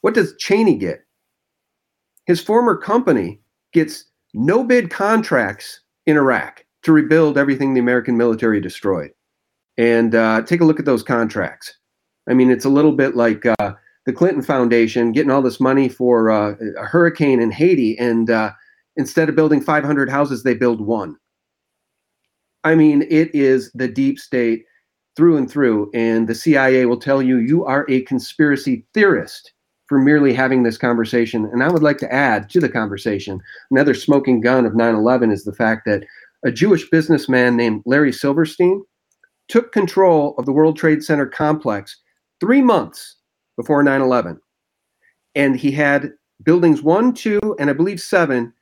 [0.02, 1.04] What does Cheney get?
[2.26, 3.40] His former company
[3.72, 4.04] gets
[4.34, 9.10] no bid contracts in Iraq to rebuild everything the American military destroyed.
[9.78, 11.74] And uh, take a look at those contracts.
[12.28, 13.72] I mean, it's a little bit like uh,
[14.06, 18.52] the Clinton Foundation getting all this money for uh, a hurricane in Haiti, and uh,
[18.96, 21.16] instead of building 500 houses, they build one.
[22.62, 24.64] I mean, it is the deep state
[25.16, 29.52] through and through, and the CIA will tell you you are a conspiracy theorist
[29.88, 31.48] for merely having this conversation.
[31.52, 33.40] And I would like to add to the conversation
[33.70, 36.04] another smoking gun of 9 11 is the fact that
[36.44, 38.84] a Jewish businessman named Larry Silverstein
[39.48, 42.00] took control of the World Trade Center complex
[42.40, 43.15] three months
[43.56, 44.40] before 9 11.
[45.34, 48.52] And he had buildings one, two, and I believe seven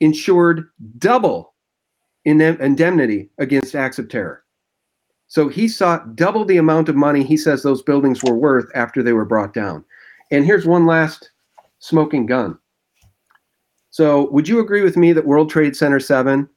[0.00, 1.54] insured double
[2.24, 4.44] in indemnity against acts of terror.
[5.28, 9.02] So he sought double the amount of money he says those buildings were worth after
[9.02, 9.84] they were brought down.
[10.30, 11.30] And here's one last
[11.78, 12.58] smoking gun.
[13.90, 16.48] So, would you agree with me that World Trade Center 7,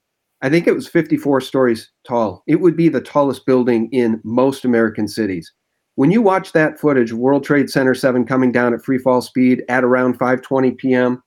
[0.41, 4.65] I think it was 54 stories tall, it would be the tallest building in most
[4.65, 5.51] American cities.
[5.99, 9.65] When you watch that footage, World Trade Center 7 coming down at free fall speed
[9.67, 11.21] at around 5:20 p.m.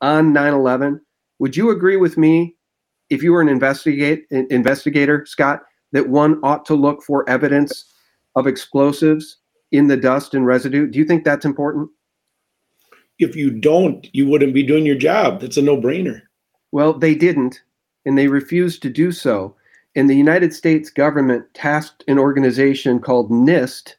[0.00, 0.98] on 9/11,
[1.38, 2.56] would you agree with me
[3.08, 5.62] if you were an investigate investigator, Scott,
[5.92, 7.84] that one ought to look for evidence
[8.34, 9.36] of explosives
[9.70, 10.88] in the dust and residue?
[10.88, 11.88] Do you think that's important?
[13.20, 15.40] If you don't, you wouldn't be doing your job.
[15.40, 16.22] That's a no-brainer.
[16.72, 17.62] Well, they didn't,
[18.04, 19.54] and they refused to do so.
[19.94, 23.94] And the United States government tasked an organization called NIST.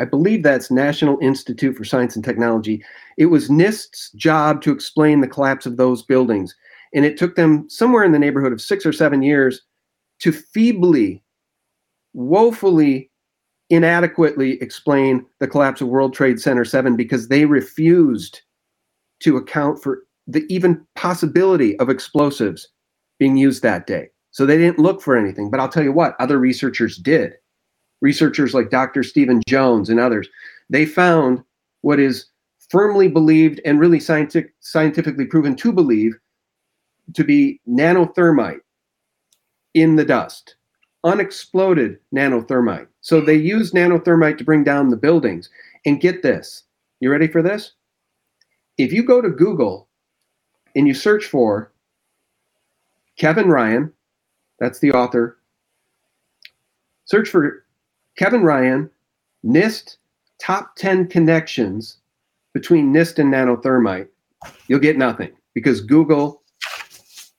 [0.00, 2.82] I believe that's National Institute for Science and Technology.
[3.18, 6.56] It was NIST's job to explain the collapse of those buildings.
[6.94, 9.60] And it took them somewhere in the neighborhood of six or seven years
[10.20, 11.22] to feebly,
[12.14, 13.10] woefully,
[13.68, 18.40] inadequately explain the collapse of World Trade Center 7 because they refused
[19.20, 22.68] to account for the even possibility of explosives
[23.18, 24.08] being used that day.
[24.30, 25.50] So they didn't look for anything.
[25.50, 27.34] But I'll tell you what, other researchers did.
[28.00, 29.02] Researchers like Dr.
[29.02, 30.28] Stephen Jones and others,
[30.68, 31.42] they found
[31.82, 32.26] what is
[32.70, 36.14] firmly believed and really scientific, scientifically proven to believe
[37.14, 38.60] to be nanothermite
[39.74, 40.56] in the dust,
[41.04, 42.86] unexploded nanothermite.
[43.00, 45.50] So they used nanothermite to bring down the buildings.
[45.86, 46.64] And get this
[47.00, 47.72] you ready for this?
[48.76, 49.88] If you go to Google
[50.76, 51.72] and you search for
[53.16, 53.92] Kevin Ryan,
[54.58, 55.38] that's the author,
[57.06, 57.64] search for
[58.20, 58.90] Kevin Ryan,
[59.46, 59.96] NIST
[60.38, 61.96] top 10 connections
[62.52, 64.08] between NIST and nanothermite,
[64.68, 66.42] you'll get nothing because Google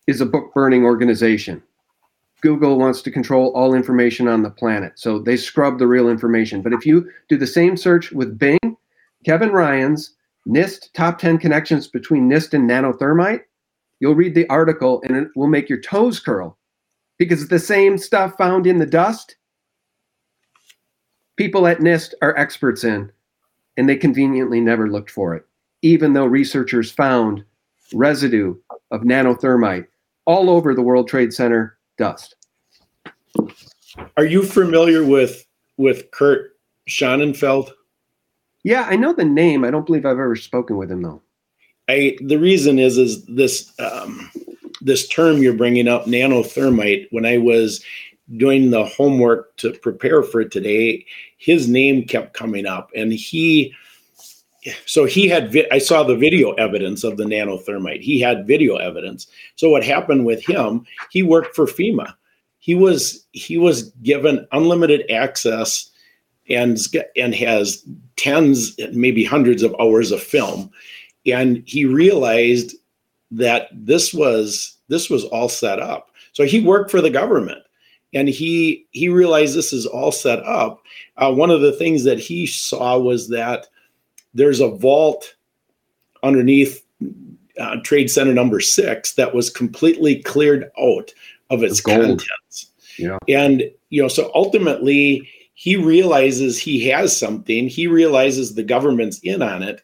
[0.08, 1.62] is a book burning organization.
[2.41, 4.94] Google wants to control all information on the planet.
[4.96, 6.63] So they scrub the real information.
[6.63, 8.76] But if you do the same search with Bing,
[9.24, 10.15] Kevin Ryan's
[10.48, 13.41] NIST top 10 connections between NIST and nanothermite,
[14.00, 16.58] you'll read the article and it will make your toes curl
[17.20, 19.36] because the same stuff found in the dust,
[21.42, 23.12] people at NIST are experts in,
[23.78, 25.46] and they conveniently never looked for it,
[25.82, 27.44] even though researchers found
[27.94, 28.56] residue
[28.92, 29.88] of nanothermite
[30.26, 32.36] all over the World Trade Center dust.
[34.18, 35.46] Are you familiar with
[35.78, 36.52] with Kurt
[36.90, 37.72] Schonenfeld.
[38.64, 39.64] Yeah, I know the name.
[39.64, 41.22] I don't believe I've ever spoken with him though.
[41.90, 44.30] I the reason is is this um,
[44.82, 47.08] this term you're bringing up, nanothermite.
[47.12, 47.84] When I was
[48.38, 51.06] doing the homework to prepare for today,
[51.38, 53.74] his name kept coming up, and he.
[54.86, 55.52] So he had.
[55.52, 58.02] Vi- I saw the video evidence of the nanothermite.
[58.02, 59.28] He had video evidence.
[59.56, 60.86] So what happened with him?
[61.10, 62.13] He worked for FEMA.
[62.60, 65.89] He was he was given unlimited access
[66.50, 66.78] and
[67.15, 67.84] and has
[68.17, 70.70] tens, maybe hundreds of hours of film,
[71.26, 72.76] and he realized
[73.32, 76.12] that this was this was all set up.
[76.34, 77.63] So he worked for the government,
[78.13, 80.82] and he he realized this is all set up.
[81.17, 83.67] Uh, one of the things that he saw was that
[84.34, 85.36] there's a vault
[86.24, 86.86] underneath
[87.60, 91.13] uh, Trade Center number six that was completely cleared out
[91.50, 92.67] of its contents.
[92.97, 93.17] Yeah.
[93.28, 97.67] And you know, so ultimately he realizes he has something.
[97.67, 99.82] He realizes the government's in on it.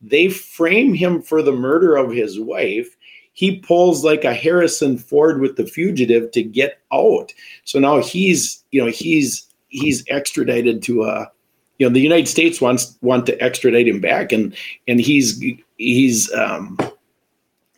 [0.00, 2.95] They frame him for the murder of his wife.
[3.36, 7.32] He pulls like a Harrison Ford with the fugitive to get out.
[7.64, 11.30] So now he's, you know, he's he's extradited to a,
[11.78, 14.56] you know, the United States wants want to extradite him back, and
[14.88, 15.42] and he's
[15.76, 16.78] he's um,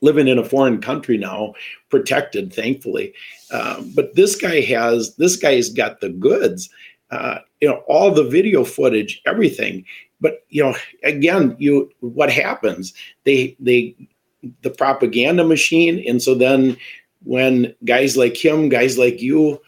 [0.00, 1.54] living in a foreign country now,
[1.90, 3.12] protected, thankfully.
[3.52, 6.70] Um, but this guy has this guy's got the goods
[7.10, 9.84] uh, you know, all the video footage, everything.
[10.20, 12.92] But you know, again, you what happens?
[13.24, 13.94] They they
[14.62, 16.76] the propaganda machine, and so then
[17.24, 19.60] when guys like him, guys like you,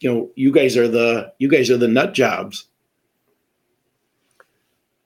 [0.00, 2.66] you know, you guys are the you guys are the nut jobs.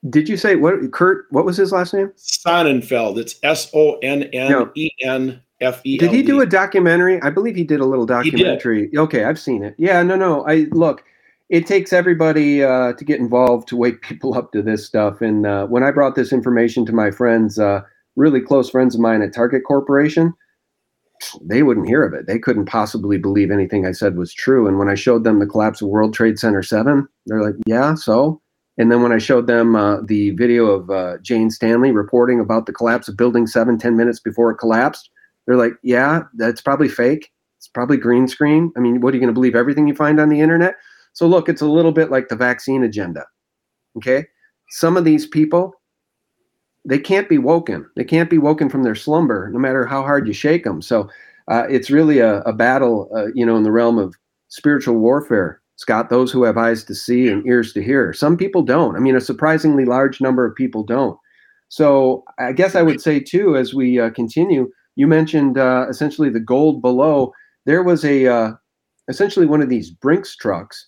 [0.09, 1.26] Did you say what Kurt?
[1.30, 2.12] What was his last name?
[2.16, 3.18] Sonnenfeld.
[3.18, 5.98] It's S O N N E N F E.
[5.98, 7.20] Did he do a documentary?
[7.22, 8.90] I believe he did a little documentary.
[8.96, 9.74] Okay, I've seen it.
[9.78, 10.46] Yeah, no, no.
[10.46, 11.04] I look
[11.48, 15.20] it takes everybody uh, to get involved to wake people up to this stuff.
[15.20, 17.83] And uh, when I brought this information to my friends, uh,
[18.16, 20.35] really close friends of mine at Target Corporation,
[21.42, 22.27] they wouldn't hear of it.
[22.27, 24.66] They couldn't possibly believe anything I said was true.
[24.66, 27.94] And when I showed them the collapse of World Trade Center 7, they're like, yeah,
[27.94, 28.40] so?
[28.77, 32.66] And then when I showed them uh, the video of uh, Jane Stanley reporting about
[32.66, 35.11] the collapse of Building 7 10 minutes before it collapsed,
[35.46, 37.31] they're like, yeah, that's probably fake.
[37.59, 38.72] It's probably green screen.
[38.77, 40.74] I mean, what are you going to believe everything you find on the internet?
[41.12, 43.24] So look, it's a little bit like the vaccine agenda.
[43.96, 44.27] Okay?
[44.70, 45.72] Some of these people,
[46.85, 47.88] they can't be woken.
[47.97, 50.83] They can't be woken from their slumber, no matter how hard you shake them.
[50.83, 51.09] So
[51.49, 54.14] uh, it's really a, a battle, uh, you know, in the realm of
[54.49, 55.61] spiritual warfare.
[55.77, 58.12] Scott, those who have eyes to see and ears to hear.
[58.12, 58.97] Some people don't.
[58.97, 61.18] I mean, a surprisingly large number of people don't.
[61.68, 66.31] So I guess I would say too, as we uh, continue, you mentioned uh, essentially
[66.31, 67.33] the gold below.
[67.66, 68.53] There was a uh,
[69.09, 70.87] essentially one of these Brinks trucks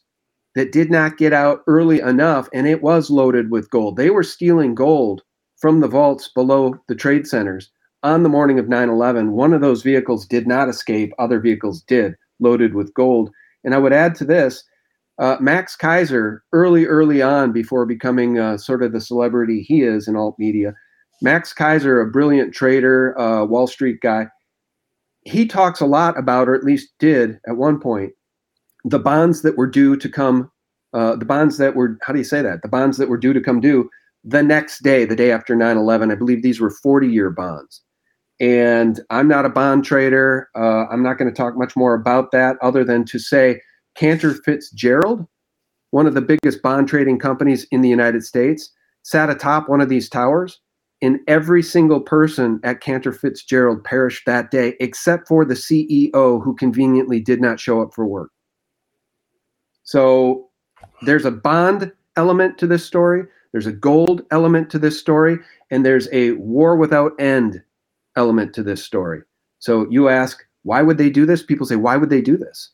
[0.55, 3.97] that did not get out early enough, and it was loaded with gold.
[3.97, 5.23] They were stealing gold
[5.57, 7.71] from the vaults below the trade centers
[8.03, 9.33] on the morning of 9 11.
[9.33, 13.31] One of those vehicles did not escape, other vehicles did, loaded with gold.
[13.65, 14.63] And I would add to this
[15.19, 20.07] uh, Max Keiser, early, early on, before becoming uh, sort of the celebrity he is
[20.07, 20.75] in alt media,
[21.23, 24.27] Max Keiser, a brilliant trader, uh, Wall Street guy,
[25.25, 28.13] he talks a lot about, or at least did at one point,
[28.85, 30.51] the bonds that were due to come,
[30.93, 32.63] uh, the bonds that were, how do you say that?
[32.63, 33.91] The bonds that were due to come due
[34.27, 36.11] the next day, the day after 9 11.
[36.11, 37.83] I believe these were 40 year bonds.
[38.39, 40.49] And I'm not a bond trader.
[40.55, 43.61] Uh, I'm not going to talk much more about that other than to say
[43.97, 45.27] Cantor Fitzgerald,
[45.93, 48.71] one of the biggest bond trading companies in the United States,
[49.05, 50.61] sat atop one of these towers.
[51.03, 56.57] And every single person at Cantor Fitzgerald perished that day, except for the CEO who
[56.59, 58.31] conveniently did not show up for work.
[59.83, 60.49] So
[61.03, 63.25] there's a bond element to this story,
[63.57, 65.39] there's a gold element to this story,
[65.71, 67.63] and there's a war without end
[68.15, 69.23] element to this story.
[69.61, 71.43] So you ask, why would they do this?
[71.43, 72.69] People say, why would they do this?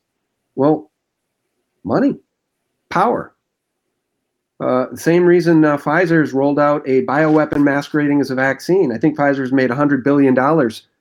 [0.57, 0.91] Well,
[1.85, 2.19] money,
[2.89, 3.33] power.
[4.59, 8.91] Uh, same reason uh, Pfizer's rolled out a bioweapon masquerading as a vaccine.
[8.91, 10.37] I think Pfizer's made $100 billion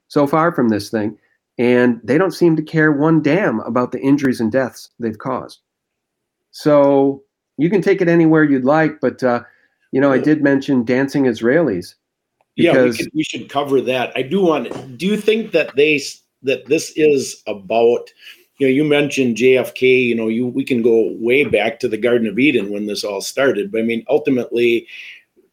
[0.10, 1.18] so far from this thing,
[1.58, 5.62] and they don't seem to care one damn about the injuries and deaths they've caused.
[6.52, 7.24] So
[7.58, 9.42] you can take it anywhere you'd like, but uh,
[9.92, 11.96] you know, I did mention dancing Israelis.
[12.56, 14.12] yeah, we, could, we should cover that.
[14.16, 14.98] I do want.
[14.98, 16.02] Do you think that they
[16.44, 18.10] that this is about?
[18.58, 20.06] You know, you mentioned JFK.
[20.06, 23.04] You know, you we can go way back to the Garden of Eden when this
[23.04, 23.72] all started.
[23.72, 24.88] But I mean, ultimately,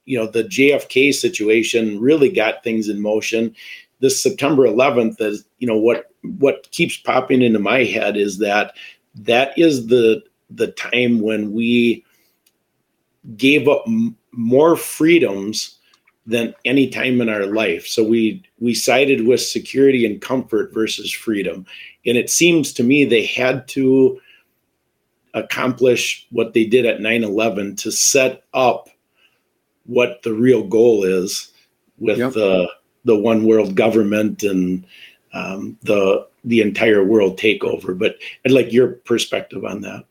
[0.04, 3.54] you know, the JFK situation really got things in motion.
[4.00, 8.74] This September 11th is, you know, what what keeps popping into my head is that
[9.16, 12.04] that is the the time when we
[13.36, 15.76] gave up m- more freedoms
[16.24, 17.86] than any time in our life.
[17.86, 21.66] So we we sided with security and comfort versus freedom.
[22.06, 24.20] And it seems to me they had to
[25.34, 28.88] accomplish what they did at 9/11 to set up
[29.86, 31.52] what the real goal is
[31.98, 32.32] with Yep.
[32.34, 32.68] the
[33.04, 34.86] the one world government and
[35.32, 37.98] um, the the entire world takeover.
[37.98, 40.04] But I'd like your perspective on that.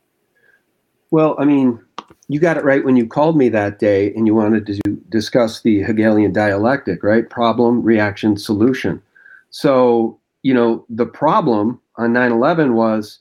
[1.10, 1.80] Well, I mean,
[2.28, 5.62] you got it right when you called me that day and you wanted to discuss
[5.62, 7.28] the Hegelian dialectic, right?
[7.28, 9.02] Problem, reaction, solution.
[9.50, 13.18] So, you know, the problem on 9 11 was,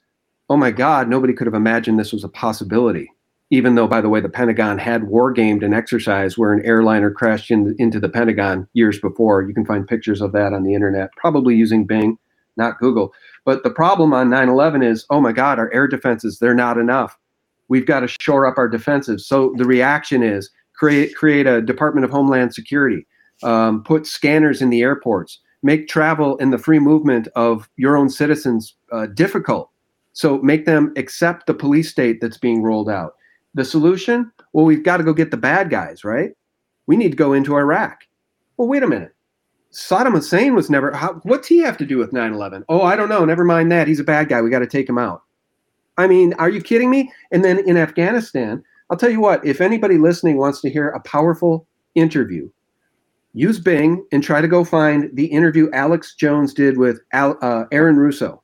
[0.50, 3.10] oh my God, nobody could have imagined this was a possibility.
[3.50, 7.10] Even though, by the way, the Pentagon had war gamed an exercise where an airliner
[7.10, 9.42] crashed in, into the Pentagon years before.
[9.42, 12.18] You can find pictures of that on the internet, probably using Bing,
[12.58, 13.14] not Google.
[13.46, 16.78] But the problem on 9 11 is, oh my God, our air defenses, they're not
[16.78, 17.18] enough
[17.70, 19.28] we've got to shore up our defenses.
[19.28, 23.06] So the reaction is create create a Department of Homeland Security,
[23.44, 28.10] um, put scanners in the airports, make travel and the free movement of your own
[28.10, 29.70] citizens uh, difficult.
[30.14, 33.16] So make them accept the police state that's being rolled out.
[33.54, 34.32] The solution?
[34.54, 36.32] Well, we've got to go get the bad guys, right?
[36.88, 38.02] We need to go into Iraq.
[38.58, 39.14] Well, wait a minute.
[39.72, 40.92] Saddam Hussein was never.
[40.92, 42.66] How, what's he have to do with 9 11?
[42.70, 43.26] Oh, I don't know.
[43.26, 43.88] Never mind that.
[43.88, 44.42] He's a bad guy.
[44.42, 45.22] We got to take him out.
[45.98, 47.12] I mean, are you kidding me?
[47.32, 51.02] And then in Afghanistan, I'll tell you what, if anybody listening wants to hear a
[51.02, 52.50] powerful interview,
[53.34, 57.66] use Bing and try to go find the interview Alex Jones did with Al, uh,
[57.72, 58.42] Aaron Russo.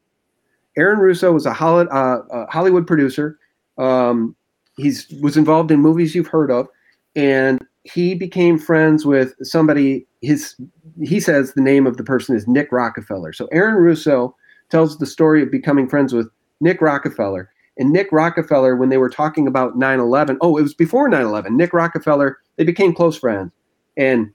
[0.77, 3.37] Aaron Russo was a Hollywood, uh, a Hollywood producer.
[3.77, 4.35] Um,
[4.77, 6.67] he's was involved in movies you've heard of,
[7.15, 10.07] and he became friends with somebody.
[10.21, 10.55] His
[11.03, 13.33] he says the name of the person is Nick Rockefeller.
[13.33, 14.35] So Aaron Russo
[14.69, 16.27] tells the story of becoming friends with
[16.63, 17.51] Nick Rockefeller.
[17.77, 21.21] And Nick Rockefeller, when they were talking about 9 11, oh, it was before 9
[21.21, 21.57] 11.
[21.57, 23.51] Nick Rockefeller, they became close friends.
[23.97, 24.31] And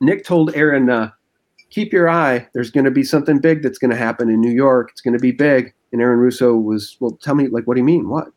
[0.00, 1.10] Nick told Aaron, uh,
[1.70, 2.46] keep your eye.
[2.52, 4.90] There's going to be something big that's going to happen in New York.
[4.90, 5.72] It's going to be big.
[5.92, 8.08] And Aaron Russo was, well, tell me, like, what do you mean?
[8.08, 8.28] What?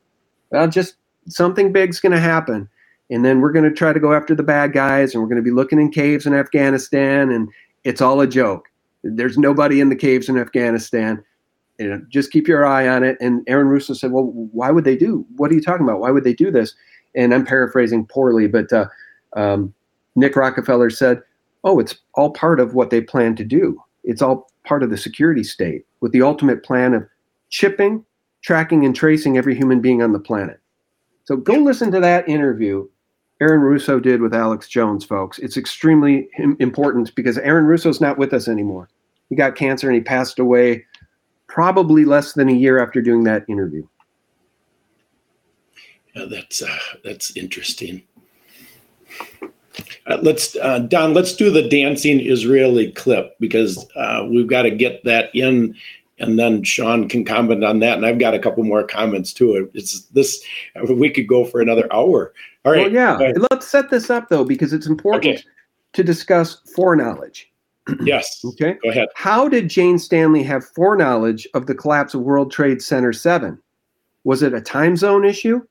[0.52, 0.96] Well, just
[1.28, 2.70] something big's going to happen.
[3.10, 5.44] And then we're going to try to go after the bad guys and we're going
[5.44, 7.32] to be looking in caves in Afghanistan.
[7.32, 7.50] And
[7.84, 8.68] it's all a joke.
[9.04, 11.24] There's nobody in the caves in Afghanistan
[11.80, 13.18] you know, just keep your eye on it.
[13.20, 15.26] And Aaron Russo said, well, why would they do?
[15.36, 16.00] What are you talking about?
[16.00, 16.76] Why would they do this?
[17.16, 18.88] And I'm paraphrasing poorly, but uh,
[19.36, 19.74] um,
[20.16, 21.22] Nick Rockefeller said,
[21.64, 23.82] oh, it's all part of what they plan to do.
[24.04, 27.08] It's all part of the security state with the ultimate plan of
[27.50, 28.06] chipping,
[28.42, 30.60] tracking, and tracing every human being on the planet.
[31.24, 32.88] So go listen to that interview
[33.42, 35.40] Aaron Russo did with Alex Jones, folks.
[35.40, 38.90] It's extremely important because Aaron Russo's not with us anymore.
[39.30, 40.86] He got cancer and he passed away
[41.56, 43.88] probably less than a year after doing that interview.
[46.14, 48.04] Yeah, that's uh, that's interesting.
[50.06, 51.14] Uh, let's uh, Don.
[51.14, 55.76] Let's do the dancing Israeli clip because uh, we've got to get that in,
[56.20, 57.96] and then Sean can comment on that.
[57.96, 59.72] And I've got a couple more comments too.
[59.74, 60.44] It's this.
[60.90, 62.34] We could go for another hour.
[62.66, 62.92] All right.
[62.92, 63.32] Well, yeah.
[63.50, 65.44] Let's set this up though because it's important Okay.
[65.94, 67.50] to discuss foreknowledge.
[68.04, 68.42] Yes.
[68.44, 68.78] Okay.
[68.84, 69.10] Go ahead.
[69.16, 73.60] How did Jane Stanley have foreknowledge of the collapse of World Trade Center 7?
[74.24, 75.62] Was it a time zone issue?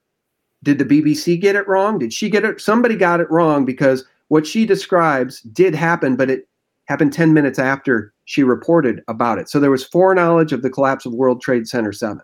[0.62, 1.98] Did the BBC get it wrong?
[1.98, 2.60] Did she get it?
[2.60, 6.48] Somebody got it wrong because what she describes did happen, but it
[6.86, 9.48] happened 10 minutes after she reported about it.
[9.48, 12.20] So there was foreknowledge of the collapse of World Trade Center 7.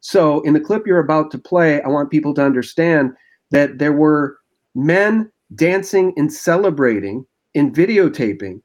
[0.00, 3.12] So in the clip you're about to play, I want people to understand
[3.50, 4.36] that there were
[4.74, 8.60] men dancing and celebrating and videotaping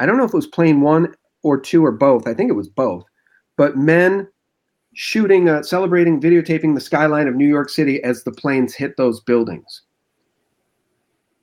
[0.00, 2.26] I don't know if it was plane one or two or both.
[2.26, 3.04] I think it was both.
[3.56, 4.26] But men
[4.94, 9.20] shooting, uh, celebrating, videotaping the skyline of New York City as the planes hit those
[9.20, 9.82] buildings.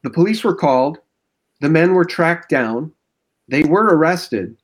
[0.04, 0.98] The police were called.
[1.62, 2.92] The men were tracked down.
[3.48, 4.58] They were arrested.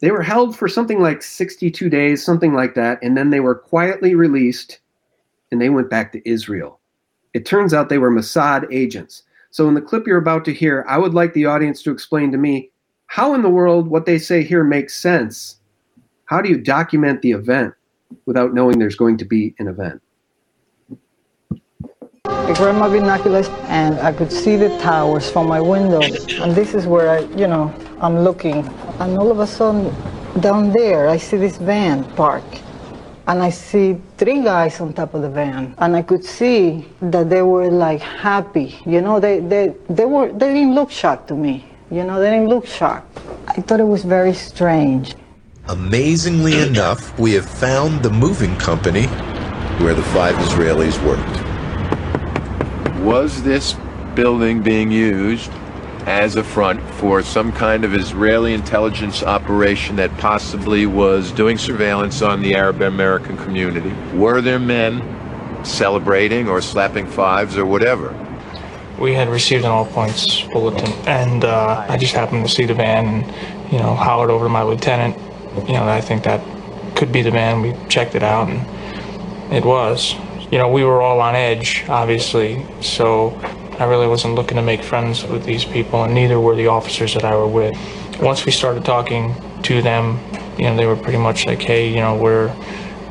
[0.00, 2.98] They were held for something like 62 days, something like that.
[3.02, 4.80] And then they were quietly released
[5.50, 6.80] and they went back to Israel.
[7.32, 9.22] It turns out they were Mossad agents.
[9.50, 12.32] So, in the clip you're about to hear, I would like the audience to explain
[12.32, 12.70] to me
[13.06, 15.60] how in the world what they say here makes sense.
[16.26, 17.74] How do you document the event
[18.26, 20.02] without knowing there's going to be an event?
[22.24, 26.00] I grabbed my binoculars and I could see the towers from my window.
[26.42, 28.66] And this is where I, you know, I'm looking.
[29.00, 29.94] And all of a sudden,
[30.40, 32.62] down there, I see this van parked.
[33.28, 35.74] And I see three guys on top of the van.
[35.78, 38.78] And I could see that they were like happy.
[38.86, 41.64] You know, they, they, they, were, they didn't look shocked to me.
[41.90, 43.18] You know, they didn't look shocked.
[43.48, 45.16] I thought it was very strange.
[45.68, 49.06] Amazingly enough, we have found the moving company
[49.82, 51.36] where the five Israelis worked.
[53.02, 53.74] was this
[54.14, 55.50] building being used
[56.06, 62.22] as a front for some kind of Israeli intelligence operation that possibly was doing surveillance
[62.22, 63.92] on the Arab American community?
[64.16, 65.02] Were there men
[65.64, 68.14] celebrating or slapping fives or whatever?
[69.00, 72.72] We had received an all points bulletin, and uh, I just happened to see the
[72.72, 75.16] van and, you know, hollered over to my lieutenant.
[75.68, 76.40] You know, I think that
[76.96, 77.60] could be the van.
[77.60, 80.14] We checked it out, and it was.
[80.50, 83.30] You know, we were all on edge, obviously, so
[83.78, 87.12] I really wasn't looking to make friends with these people, and neither were the officers
[87.12, 87.76] that I were with.
[88.22, 90.18] Once we started talking to them,
[90.56, 92.48] you know, they were pretty much like, hey, you know, we're,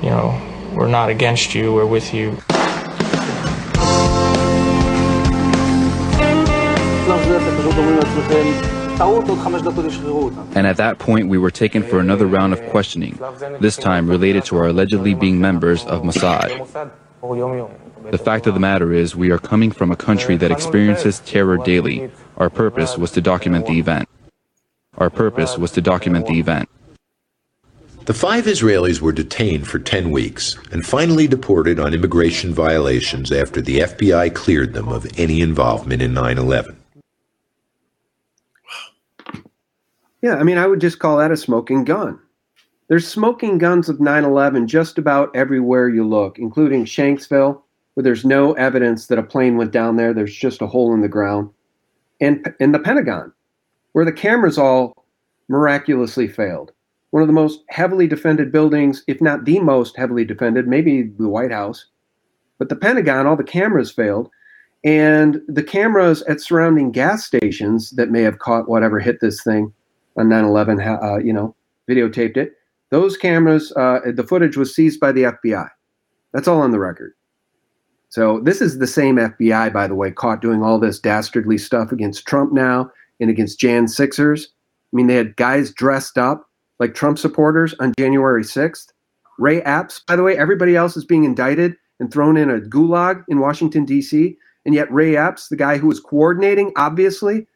[0.02, 0.34] you know,
[0.74, 2.32] we're not against you, we're with you.
[10.56, 13.20] And at that point, we were taken for another round of questioning,
[13.60, 16.92] this time related to our allegedly being members of Mossad.
[18.12, 21.58] The fact of the matter is, we are coming from a country that experiences terror
[21.58, 22.12] daily.
[22.38, 24.08] Our purpose was to document the event.
[24.98, 26.70] Our purpose was to document the event.
[28.06, 33.62] The five Israelis were detained for 10 weeks and finally deported on immigration violations after
[33.62, 36.78] the FBI cleared them of any involvement in 9 11.
[40.22, 42.20] Yeah, I mean, I would just call that a smoking gun.
[42.88, 47.64] There's smoking guns of 9 11 just about everywhere you look, including Shanksville,
[47.96, 50.14] where there's no evidence that a plane went down there.
[50.14, 51.50] There's just a hole in the ground.
[52.22, 53.34] And in the Pentagon,
[53.94, 55.06] where the cameras all
[55.48, 56.72] miraculously failed.
[57.12, 61.30] One of the most heavily defended buildings, if not the most heavily defended, maybe the
[61.30, 61.86] White House.
[62.58, 64.30] But the Pentagon, all the cameras failed.
[64.84, 69.74] And the cameras at surrounding gas stations that may have caught whatever hit this thing
[70.18, 71.56] on 9 11, uh, you know,
[71.90, 72.54] videotaped it.
[72.92, 75.70] Those cameras, uh, the footage was seized by the FBI.
[76.34, 77.14] That's all on the record.
[78.10, 81.92] So this is the same FBI, by the way, caught doing all this dastardly stuff
[81.92, 82.90] against Trump now
[83.20, 84.50] and against Jan Sixers.
[84.94, 86.50] I mean, they had guys dressed up
[86.80, 88.88] like Trump supporters on January 6th.
[89.38, 93.24] Ray Epps, by the way, everybody else is being indicted and thrown in a gulag
[93.28, 94.38] in Washington, D.C.
[94.66, 97.48] And yet, Ray Epps, the guy who was coordinating, obviously,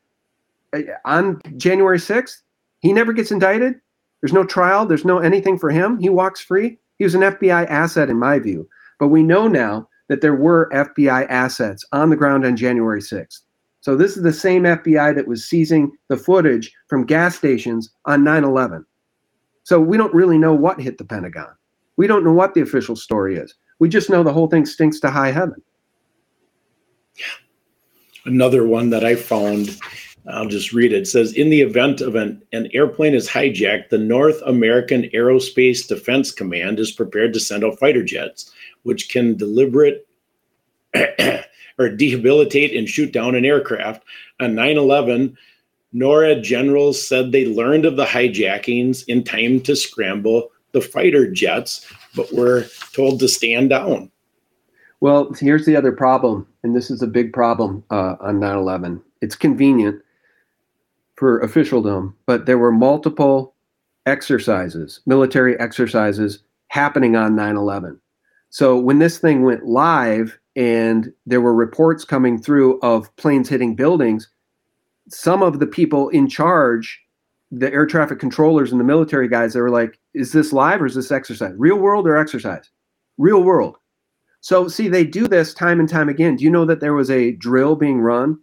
[0.74, 2.42] uh, on January 6th,
[2.80, 3.76] he never gets indicted.
[4.22, 4.86] There's no trial.
[4.86, 6.00] There's no anything for him.
[6.00, 6.78] He walks free.
[6.98, 8.68] He was an FBI asset, in my view.
[9.00, 13.40] But we know now that there were FBI assets on the ground on January 6th.
[13.82, 18.24] So this is the same FBI that was seizing the footage from gas stations on
[18.24, 18.86] 9 11.
[19.64, 21.56] So we don't really know what hit the Pentagon.
[21.96, 23.56] We don't know what the official story is.
[23.80, 25.62] We just know the whole thing stinks to high heaven.
[28.26, 29.80] Another one that I found
[30.28, 31.02] I'll just read it.
[31.02, 35.88] It says In the event of an, an airplane is hijacked, the North American Aerospace
[35.88, 38.52] Defense Command is prepared to send out fighter jets,
[38.84, 40.08] which can deliberate
[41.80, 44.04] or debilitate and shoot down an aircraft.
[44.40, 45.38] On 9 11,
[45.94, 51.92] NORAD generals said they learned of the hijackings in time to scramble the fighter jets,
[52.16, 54.12] but were told to stand down.
[55.02, 59.02] Well, here's the other problem, and this is a big problem uh, on 9 11.
[59.22, 60.02] It's convenient
[61.16, 63.56] for officialdom, but there were multiple
[64.06, 68.00] exercises, military exercises happening on 9 11.
[68.50, 73.76] So when this thing went live and there were reports coming through of planes hitting
[73.76, 74.30] buildings,
[75.10, 77.00] some of the people in charge,
[77.52, 80.86] the air traffic controllers and the military guys, they were like, is this live or
[80.86, 81.54] is this exercise?
[81.58, 82.70] Real world or exercise?
[83.18, 83.78] Real world.
[84.42, 86.38] So, see, they do this time and time again.
[86.38, 88.40] Do you know that there was a drill being run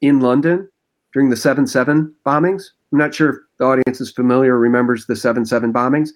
[0.00, 0.68] in London
[1.12, 2.64] during the 7 7 bombings.
[2.92, 6.10] I'm not sure if the audience is familiar or remembers the 7 7 bombings,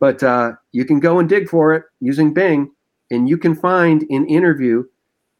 [0.00, 2.70] but uh, you can go and dig for it using Bing,
[3.10, 4.84] and you can find an interview.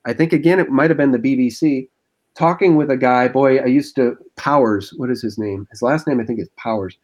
[0.07, 1.89] I think, again, it might have been the BBC
[2.37, 3.29] talking with a guy.
[3.29, 5.67] Boy, I used to, Powers, what is his name?
[5.71, 6.97] His last name, I think, is Powers.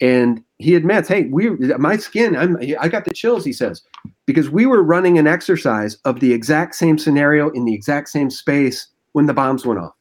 [0.00, 3.82] And he admits, hey, we, my skin, I'm, I got the chills, he says,
[4.26, 8.30] because we were running an exercise of the exact same scenario in the exact same
[8.30, 9.94] space when the bombs went off.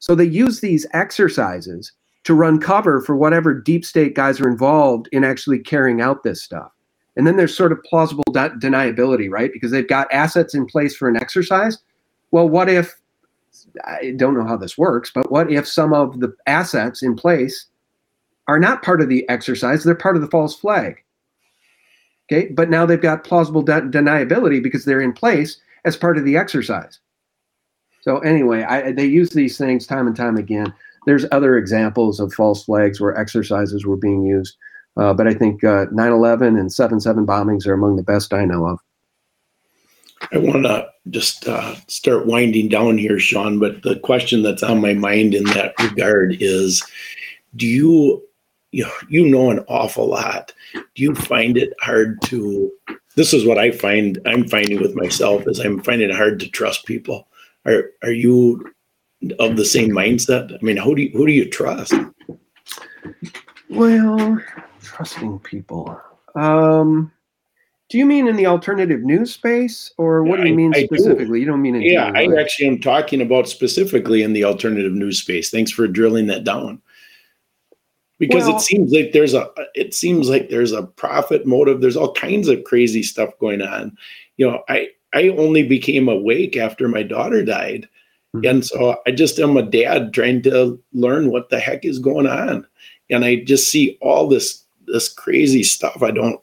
[0.00, 1.92] So they use these exercises
[2.24, 6.42] to run cover for whatever deep state guys are involved in actually carrying out this
[6.42, 6.70] stuff.
[7.16, 9.50] And then there's sort of plausible de- deniability, right?
[9.52, 11.78] Because they've got assets in place for an exercise.
[12.30, 12.94] Well, what if,
[13.84, 17.66] I don't know how this works, but what if some of the assets in place
[18.46, 19.82] are not part of the exercise?
[19.82, 21.02] They're part of the false flag.
[22.30, 26.24] Okay, but now they've got plausible de- deniability because they're in place as part of
[26.24, 27.00] the exercise.
[28.02, 30.72] So anyway, I, they use these things time and time again.
[31.06, 34.56] There's other examples of false flags where exercises were being used,
[34.96, 38.66] uh, but I think uh, 9/11 and 7/7 bombings are among the best I know
[38.66, 38.80] of.
[40.32, 43.58] I want to just uh, start winding down here, Sean.
[43.58, 46.82] But the question that's on my mind in that regard is:
[47.56, 48.22] Do you,
[48.72, 50.52] you know, you know an awful lot?
[50.74, 52.70] Do you find it hard to?
[53.16, 54.20] This is what I find.
[54.26, 57.26] I'm finding with myself is I'm finding it hard to trust people.
[57.64, 58.62] Are Are you
[59.38, 60.52] of the same mindset?
[60.52, 61.94] I mean, who do you, who do you trust?
[63.68, 64.42] Well,
[64.82, 66.00] trusting people.
[66.34, 67.12] Um,
[67.88, 70.80] do you mean in the alternative news space, or what do you mean I- I
[70.82, 70.86] do.
[70.96, 71.40] specifically?
[71.40, 72.38] You don't mean in Yeah, I right?
[72.38, 75.50] actually am talking about specifically in the alternative news space.
[75.50, 76.80] Thanks for drilling that down.
[78.18, 81.80] Because Well- it seems like there's a it seems like there's a profit motive.
[81.80, 83.96] There's all kinds of crazy stuff going on.
[84.36, 87.88] You know, I I only became awake after my daughter died.
[88.34, 88.46] Mm-hmm.
[88.46, 92.26] And so I just am a dad trying to learn what the heck is going
[92.26, 92.66] on.
[93.10, 96.02] And I just see all this this crazy stuff.
[96.02, 96.40] I don't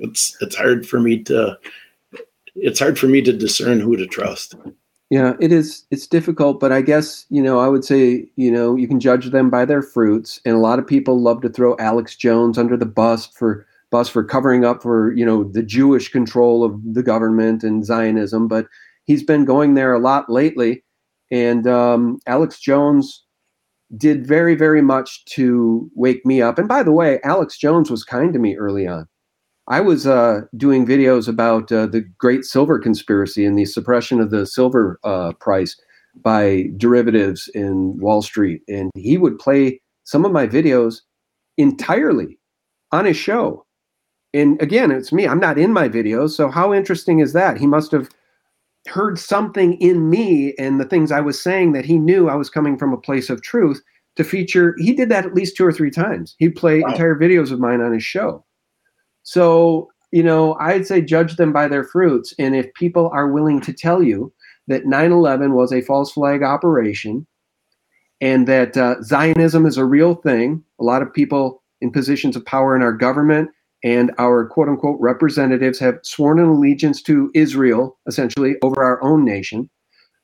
[0.00, 1.58] it's it's hard for me to
[2.54, 4.54] it's hard for me to discern who to trust.
[5.10, 5.84] Yeah, it is.
[5.92, 9.30] It's difficult, but I guess you know I would say you know you can judge
[9.30, 12.76] them by their fruits, and a lot of people love to throw Alex Jones under
[12.76, 17.02] the bus for bus for covering up for you know the Jewish control of the
[17.02, 18.66] government and Zionism, but
[19.04, 20.82] he's been going there a lot lately,
[21.30, 23.24] and um, Alex Jones
[23.96, 26.58] did very very much to wake me up.
[26.58, 29.06] And by the way, Alex Jones was kind to me early on.
[29.68, 34.30] I was uh, doing videos about uh, the Great Silver Conspiracy and the suppression of
[34.30, 35.76] the silver uh, price
[36.22, 41.00] by derivatives in Wall Street, and he would play some of my videos
[41.58, 42.38] entirely
[42.92, 43.66] on his show.
[44.32, 45.26] And again, it's me.
[45.26, 47.56] I'm not in my videos, so how interesting is that?
[47.56, 48.08] He must have
[48.88, 52.50] heard something in me and the things I was saying that he knew I was
[52.50, 53.82] coming from a place of truth
[54.16, 54.74] to feature.
[54.78, 56.34] He did that at least two or three times.
[56.38, 58.44] He'd play entire videos of mine on his show.
[59.22, 62.32] So, you know, I'd say judge them by their fruits.
[62.38, 64.32] And if people are willing to tell you
[64.68, 67.26] that 9 11 was a false flag operation
[68.20, 72.46] and that uh, Zionism is a real thing, a lot of people in positions of
[72.46, 73.50] power in our government
[73.84, 79.24] and our quote unquote representatives have sworn an allegiance to Israel, essentially, over our own
[79.24, 79.68] nation.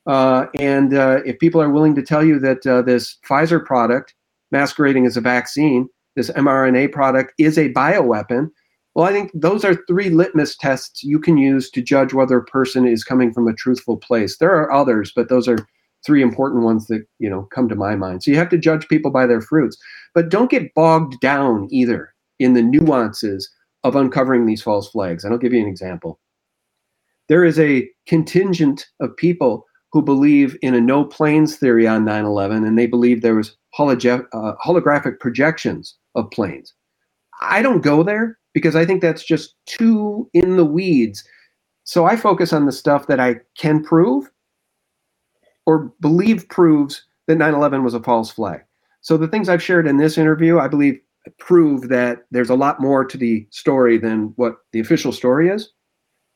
[0.05, 4.13] Uh, and uh, if people are willing to tell you that uh, this Pfizer product,
[4.51, 8.49] masquerading as a vaccine, this mRNA product is a bioweapon,
[8.95, 12.45] well, I think those are three litmus tests you can use to judge whether a
[12.45, 14.37] person is coming from a truthful place.
[14.37, 15.67] There are others, but those are
[16.05, 18.23] three important ones that you know come to my mind.
[18.23, 19.77] So you have to judge people by their fruits,
[20.13, 23.49] but don't get bogged down either in the nuances
[23.83, 25.23] of uncovering these false flags.
[25.23, 26.19] And I'll give you an example.
[27.29, 32.65] There is a contingent of people who believe in a no planes theory on 9/11,
[32.65, 36.73] and they believe there was hologe- uh, holographic projections of planes.
[37.41, 41.23] I don't go there because I think that's just too in the weeds.
[41.83, 44.29] So I focus on the stuff that I can prove
[45.65, 48.61] or believe proves that 9 11 was a false flag.
[49.01, 50.99] So the things I've shared in this interview, I believe
[51.39, 55.71] prove that there's a lot more to the story than what the official story is.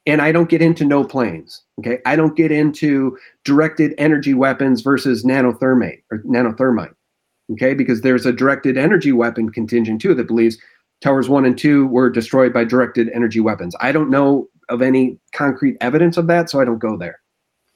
[0.05, 1.63] And I don't get into no planes.
[1.79, 1.99] Okay.
[2.05, 6.93] I don't get into directed energy weapons versus nanothermite or nanothermite.
[7.51, 7.73] Okay.
[7.73, 10.57] Because there's a directed energy weapon contingent too that believes
[11.01, 13.75] towers one and two were destroyed by directed energy weapons.
[13.81, 17.19] I don't know of any concrete evidence of that, so I don't go there.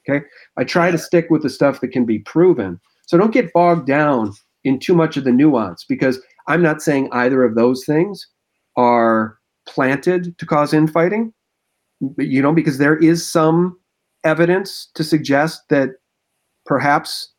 [0.08, 0.24] Okay.
[0.56, 2.80] I try to stick with the stuff that can be proven.
[3.06, 4.32] So don't get bogged down
[4.64, 8.26] in too much of the nuance because I'm not saying either of those things
[8.76, 11.32] are planted to cause infighting,
[12.00, 13.78] but, you know, because there is some
[14.24, 15.90] evidence to suggest that
[16.66, 17.32] perhaps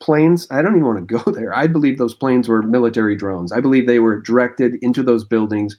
[0.00, 1.54] planes, I don't even want to go there.
[1.54, 3.52] I believe those planes were military drones.
[3.52, 5.76] I believe they were directed into those buildings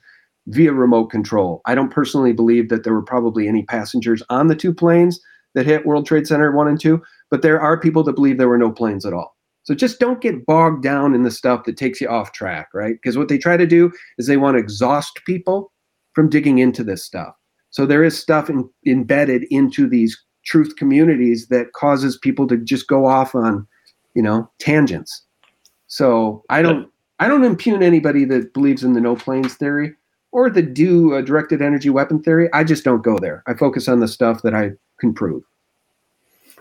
[0.47, 1.61] via remote control.
[1.65, 5.19] I don't personally believe that there were probably any passengers on the two planes
[5.53, 8.49] that hit World Trade Center 1 and 2, but there are people that believe there
[8.49, 9.35] were no planes at all.
[9.63, 12.95] So just don't get bogged down in the stuff that takes you off track, right?
[12.95, 15.71] Because what they try to do is they want to exhaust people
[16.13, 17.35] from digging into this stuff.
[17.69, 22.87] So there is stuff in, embedded into these truth communities that causes people to just
[22.87, 23.67] go off on,
[24.15, 25.23] you know, tangents.
[25.87, 26.89] So I don't
[27.19, 29.93] I don't impugn anybody that believes in the no planes theory
[30.31, 32.49] or the do a directed energy weapon theory.
[32.53, 33.43] I just don't go there.
[33.47, 35.43] I focus on the stuff that I can prove.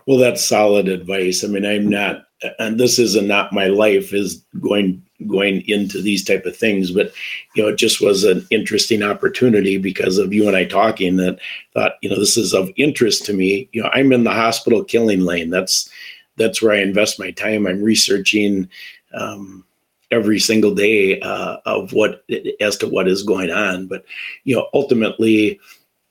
[0.07, 1.45] Well, that's solid advice.
[1.45, 2.25] I mean, I'm not,
[2.59, 6.91] and this is a not my life is going going into these type of things,
[6.91, 7.13] but
[7.55, 11.17] you know, it just was an interesting opportunity because of you and I talking.
[11.17, 11.39] That
[11.75, 13.69] thought, you know, this is of interest to me.
[13.73, 15.51] You know, I'm in the hospital killing lane.
[15.51, 15.91] That's
[16.37, 17.67] that's where I invest my time.
[17.67, 18.69] I'm researching
[19.13, 19.65] um,
[20.11, 22.25] every single day uh, of what
[22.61, 23.87] as to what is going on.
[23.87, 24.05] But
[24.45, 25.61] you know, ultimately,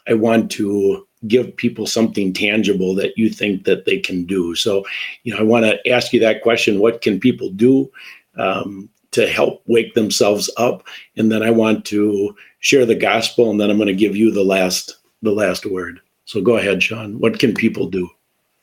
[0.07, 4.55] I want to give people something tangible that you think that they can do.
[4.55, 4.85] So,
[5.23, 7.91] you know, I want to ask you that question: What can people do
[8.37, 10.85] um, to help wake themselves up?
[11.17, 14.31] And then I want to share the gospel, and then I'm going to give you
[14.31, 15.99] the last the last word.
[16.25, 17.19] So go ahead, Sean.
[17.19, 18.09] What can people do?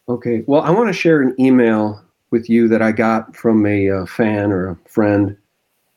[0.08, 0.44] Okay.
[0.46, 2.00] Well, I want to share an email
[2.30, 5.36] with you that I got from a uh, fan or a friend.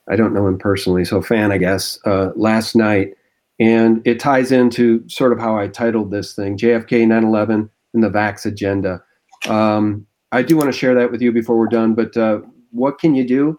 [0.10, 3.16] I don't know him personally, so fan, I guess, uh, last night.
[3.60, 8.04] And it ties into sort of how I titled this thing JFK 9 11 and
[8.04, 9.04] the Vax agenda.
[9.48, 12.40] Um, I do want to share that with you before we're done, but uh,
[12.72, 13.58] what can you do?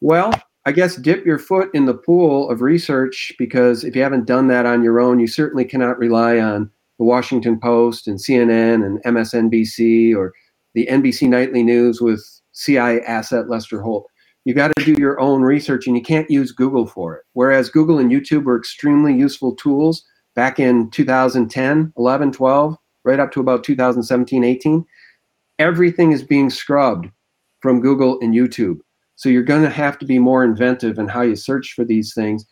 [0.00, 0.32] Well,
[0.66, 4.48] I guess dip your foot in the pool of research because if you haven't done
[4.48, 9.02] that on your own, you certainly cannot rely on the Washington Post and CNN and
[9.04, 10.32] MSNBC or
[10.74, 12.22] the NBC Nightly News with
[12.52, 14.09] CIA asset Lester Holt.
[14.44, 17.24] You got to do your own research and you can't use Google for it.
[17.34, 23.32] Whereas Google and YouTube were extremely useful tools back in 2010, 11, 12, right up
[23.32, 24.86] to about 2017, 18.
[25.58, 27.10] Everything is being scrubbed
[27.60, 28.78] from Google and YouTube.
[29.16, 32.14] So you're going to have to be more inventive in how you search for these
[32.14, 32.46] things.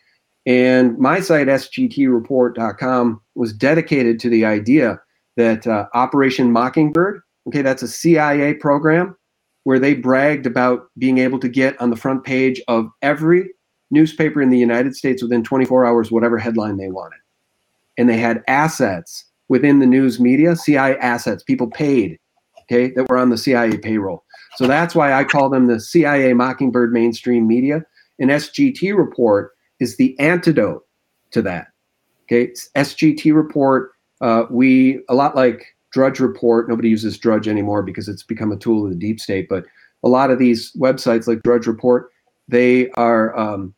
[0.45, 5.01] And my site, sgtreport.com, was dedicated to the idea
[5.37, 9.17] that uh, Operation Mockingbird, okay, that's a CIA program
[9.69, 13.51] where they bragged about being able to get on the front page of every
[13.91, 17.19] newspaper in the United States within 24 hours, whatever headline they wanted.
[17.99, 22.19] And they had assets within the news media, CIA assets, people paid,
[22.63, 24.25] okay, that were on the CIA payroll.
[24.57, 27.85] So that's why I call them the CIA Mockingbird mainstream media.
[28.19, 29.51] An SGT report
[29.81, 30.87] is the antidote
[31.33, 31.67] to that.
[32.25, 33.91] Okay, SGT report.
[34.23, 36.69] Uh, we a lot like Drudge Report.
[36.69, 39.49] Nobody uses Drudge anymore because it's become a tool of the deep state.
[39.49, 39.65] But
[40.03, 42.11] a lot of these websites like Drudge Report,
[42.49, 43.75] they are um,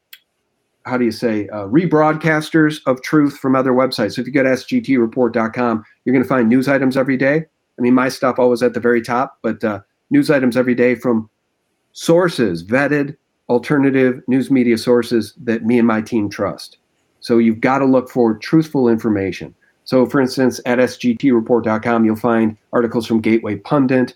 [0.86, 4.14] how do you say uh, rebroadcasters of truth from other websites.
[4.14, 7.44] So if you go to sgtreport.com, you're going to find news items every day.
[7.78, 9.80] I mean, my stuff always at the very top, but uh,
[10.10, 11.30] news items every day from
[11.92, 13.16] sources vetted
[13.48, 16.78] alternative news media sources that me and my team trust.
[17.20, 19.54] So you've got to look for truthful information.
[19.90, 24.14] So, for instance, at sgtreport.com, you'll find articles from Gateway Pundit,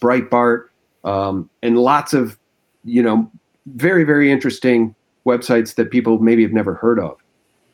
[0.00, 0.68] Breitbart,
[1.02, 2.38] um, and lots of,
[2.84, 3.28] you know,
[3.74, 4.94] very, very interesting
[5.26, 7.16] websites that people maybe have never heard of.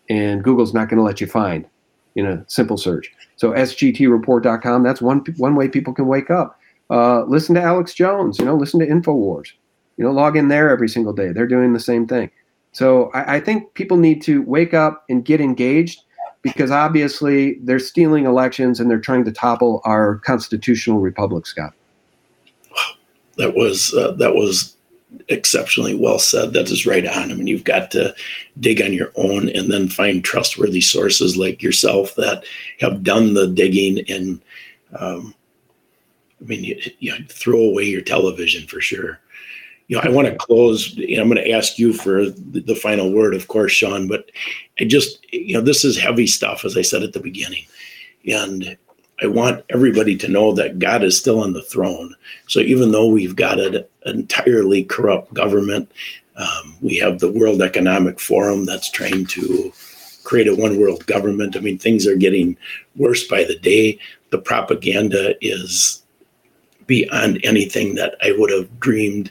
[0.08, 1.66] And Google's not going to let you find
[2.14, 3.12] in a simple search.
[3.36, 6.58] So, sgtreport.com, that's one, one way people can wake up.
[6.88, 9.52] Uh, listen to Alex Jones, you know, listen to InfoWars
[9.98, 11.32] you know, log in there every single day.
[11.32, 12.30] They're doing the same thing.
[12.72, 16.02] So I, I think people need to wake up and get engaged
[16.46, 21.72] because obviously they're stealing elections and they're trying to topple our constitutional republic, Scott.
[22.70, 22.92] Wow,
[23.36, 24.76] That was uh, that was
[25.28, 26.52] exceptionally well said.
[26.52, 27.30] That is right on.
[27.30, 28.14] I mean, you've got to
[28.60, 32.44] dig on your own and then find trustworthy sources like yourself that
[32.80, 34.40] have done the digging and.
[34.98, 35.34] Um,
[36.38, 39.18] I mean, you, you throw away your television for sure
[39.88, 40.96] you know, I want to close.
[40.98, 44.08] I'm going to ask you for the, the, final word, of course, Sean.
[44.08, 44.30] But
[44.80, 47.64] I just, you know, this is heavy stuff, as I said at the beginning,
[48.28, 48.76] and
[49.22, 52.14] I want everybody to know that God is still on the throne.
[52.48, 55.90] So even though we've got an entirely corrupt government,
[56.36, 59.72] um, we have the World Economic Forum that's trying to
[60.24, 61.56] create a one world government.
[61.56, 62.56] I mean, things are getting
[62.96, 63.98] worse by the day.
[64.30, 66.02] The propaganda is
[66.86, 69.30] beyond anything that I would have dreamed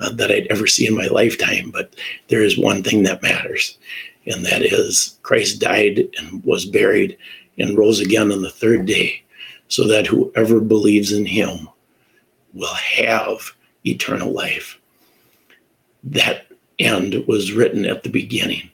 [0.00, 1.70] uh, that I'd ever see in my lifetime.
[1.70, 1.94] But
[2.28, 3.78] there is one thing that matters,
[4.26, 7.16] and that is Christ died and was buried
[7.58, 9.22] and rose again on the third day,
[9.68, 11.68] so that whoever believes in him
[12.54, 13.52] will have
[13.84, 14.78] eternal life.
[16.02, 16.46] That
[16.78, 18.70] end was written at the beginning.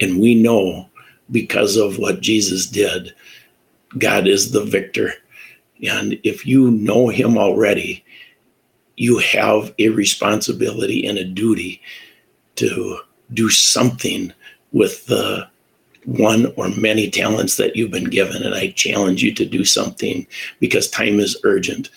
[0.00, 0.88] And we know
[1.30, 3.14] because of what Jesus did,
[3.98, 5.12] God is the victor.
[5.86, 8.04] And if you know him already,
[8.98, 11.80] you have a responsibility and a duty
[12.56, 12.98] to
[13.32, 14.32] do something
[14.72, 15.48] with the
[16.04, 18.42] one or many talents that you've been given.
[18.42, 20.26] And I challenge you to do something
[20.58, 21.90] because time is urgent.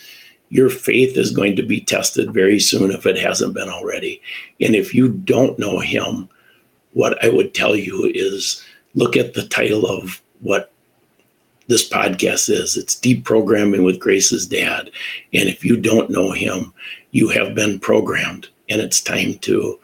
[0.50, 4.22] Your faith is going to be tested very soon if it hasn't been already.
[4.60, 6.30] And if you don't know Him,
[6.94, 10.71] what I would tell you is look at the title of what
[11.72, 12.76] this podcast is.
[12.76, 14.92] It's deep programming with Grace's dad.
[15.34, 16.74] And if you don't know him,
[17.12, 19.80] you have been programmed and it's time to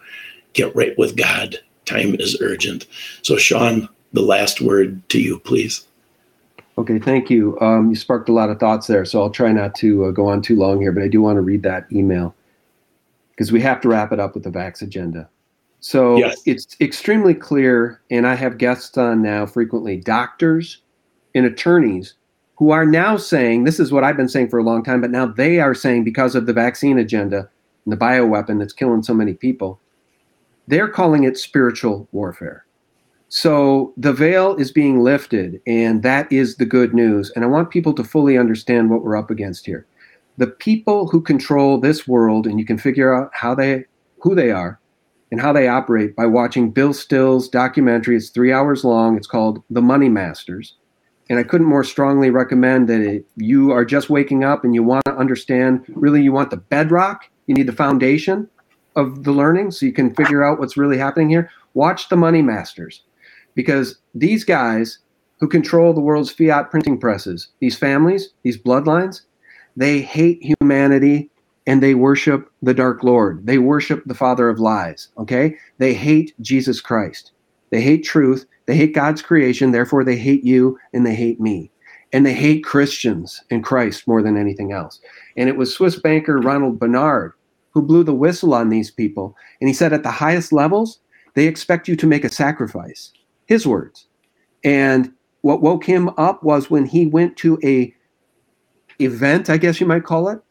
[0.51, 1.55] get right with God.
[1.85, 2.85] Time is urgent.
[3.21, 5.87] So, Sean, the last word to you, please.
[6.77, 7.57] Okay, thank you.
[7.61, 10.27] Um, you sparked a lot of thoughts there, so I'll try not to uh, go
[10.27, 12.35] on too long here, but I do want to read that email
[13.31, 15.29] because we have to wrap it up with the VAX agenda.
[15.79, 16.41] So yes.
[16.45, 20.81] it's extremely clear, and I have guests on now frequently doctors,
[21.37, 22.15] and attorneys
[22.57, 25.11] who are now saying this is what I've been saying for a long time, but
[25.11, 27.49] now they are saying because of the vaccine agenda
[27.85, 29.79] and the bioweapon that's killing so many people,
[30.67, 32.65] they're calling it spiritual warfare.
[33.29, 37.31] So the veil is being lifted, and that is the good news.
[37.35, 39.85] And I want people to fully understand what we're up against here.
[40.37, 43.85] The people who control this world, and you can figure out how they,
[44.21, 44.79] who they are,
[45.31, 48.15] and how they operate by watching Bill Still's documentary.
[48.15, 49.17] It's three hours long.
[49.17, 50.75] It's called The Money Masters.
[51.29, 54.83] And I couldn't more strongly recommend that if you are just waking up and you
[54.83, 58.49] want to understand, really, you want the bedrock, you need the foundation
[58.95, 61.49] of the learning so you can figure out what's really happening here.
[61.73, 63.03] Watch The Money Masters
[63.55, 64.99] because these guys
[65.39, 69.21] who control the world's fiat printing presses, these families, these bloodlines,
[69.75, 71.29] they hate humanity
[71.67, 73.45] and they worship the dark lord.
[73.45, 75.57] They worship the father of lies, okay?
[75.77, 77.31] They hate Jesus Christ.
[77.69, 78.45] They hate truth.
[78.65, 79.71] They hate God's creation.
[79.71, 81.71] Therefore, they hate you and they hate me.
[82.13, 84.99] And they hate Christians and Christ more than anything else.
[85.35, 87.33] And it was Swiss banker Ronald Bernard
[87.71, 89.35] who blew the whistle on these people.
[89.61, 90.99] And he said, at the highest levels,
[91.35, 93.11] they expect you to make a sacrifice.
[93.45, 94.07] His words.
[94.63, 97.93] And what woke him up was when he went to a
[98.99, 100.41] event, I guess you might call it,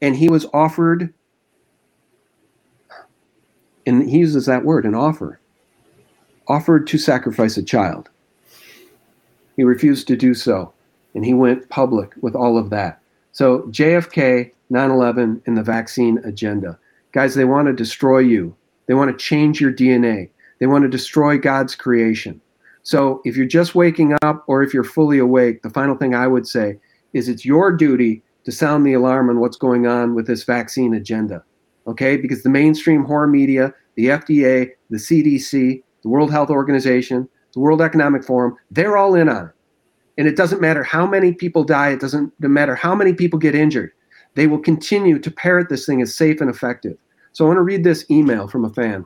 [0.00, 1.12] and he was offered,
[3.86, 5.40] and he uses that word, an offer,
[6.48, 8.08] offered to sacrifice a child.
[9.56, 10.72] He refused to do so,
[11.14, 13.00] and he went public with all of that.
[13.32, 16.78] So JFK, 9 11, and the vaccine agenda.
[17.12, 18.54] Guys, they want to destroy you.
[18.86, 20.30] They want to change your DNA.
[20.58, 22.40] They want to destroy God's creation.
[22.82, 26.26] So if you're just waking up or if you're fully awake, the final thing I
[26.26, 26.78] would say
[27.12, 30.94] is it's your duty to sound the alarm on what's going on with this vaccine
[30.94, 31.42] agenda.
[31.86, 32.16] Okay?
[32.16, 37.82] Because the mainstream horror media, the FDA, the CDC, the World Health Organization, the World
[37.82, 39.52] Economic Forum, they're all in on it.
[40.16, 43.56] And it doesn't matter how many people die, it doesn't matter how many people get
[43.56, 43.90] injured.
[44.36, 46.96] They will continue to parrot this thing as safe and effective.
[47.32, 49.04] So I want to read this email from a fan.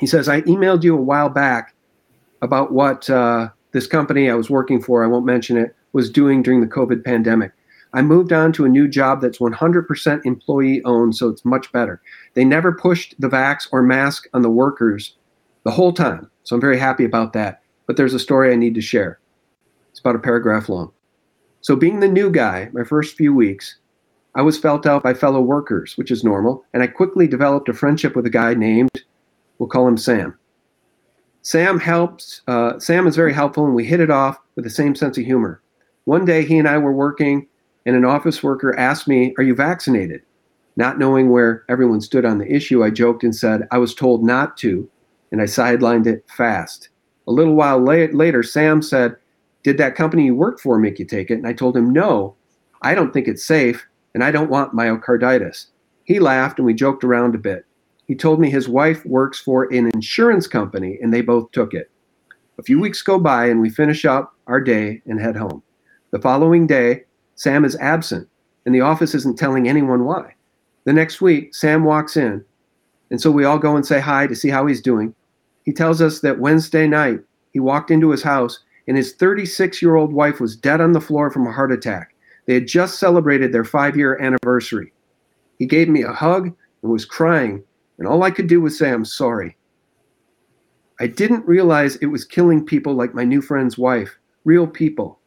[0.00, 1.74] He says, I emailed you a while back
[2.40, 6.42] about what uh, this company I was working for, I won't mention it, was doing
[6.42, 7.52] during the COVID pandemic.
[7.92, 12.00] I moved on to a new job that's 100% employee owned, so it's much better.
[12.32, 15.14] They never pushed the vax or mask on the workers
[15.64, 17.62] the whole time, so I'm very happy about that.
[17.86, 19.18] But there's a story I need to share.
[19.90, 20.92] It's about a paragraph long.
[21.60, 23.76] So, being the new guy, my first few weeks,
[24.34, 27.74] I was felt out by fellow workers, which is normal, and I quickly developed a
[27.74, 29.04] friendship with a guy named,
[29.58, 30.38] we'll call him Sam.
[31.42, 32.40] Sam helps.
[32.46, 35.24] Uh, Sam is very helpful, and we hit it off with the same sense of
[35.24, 35.60] humor.
[36.04, 37.46] One day, he and I were working
[37.84, 40.22] and an office worker asked me, Are you vaccinated?
[40.76, 44.24] Not knowing where everyone stood on the issue, I joked and said, I was told
[44.24, 44.88] not to,
[45.32, 46.90] and I sidelined it fast.
[47.26, 49.16] A little while later, Sam said,
[49.64, 51.34] Did that company you work for make you take it?
[51.34, 52.36] And I told him, No,
[52.82, 55.66] I don't think it's safe, and I don't want myocarditis.
[56.04, 57.64] He laughed and we joked around a bit.
[58.06, 61.90] He told me his wife works for an insurance company and they both took it.
[62.58, 65.62] A few weeks go by and we finish up our day and head home.
[66.10, 67.04] The following day,
[67.36, 68.28] Sam is absent,
[68.66, 70.34] and the office isn't telling anyone why.
[70.84, 72.44] The next week, Sam walks in,
[73.10, 75.14] and so we all go and say hi to see how he's doing.
[75.64, 77.20] He tells us that Wednesday night
[77.52, 81.00] he walked into his house and his 36 year old wife was dead on the
[81.00, 82.14] floor from a heart attack.
[82.46, 84.92] They had just celebrated their five year anniversary.
[85.58, 86.52] He gave me a hug
[86.82, 87.62] and was crying,
[87.98, 89.56] and all I could do was say, I'm sorry.
[90.98, 95.18] I didn't realize it was killing people like my new friend's wife, real people.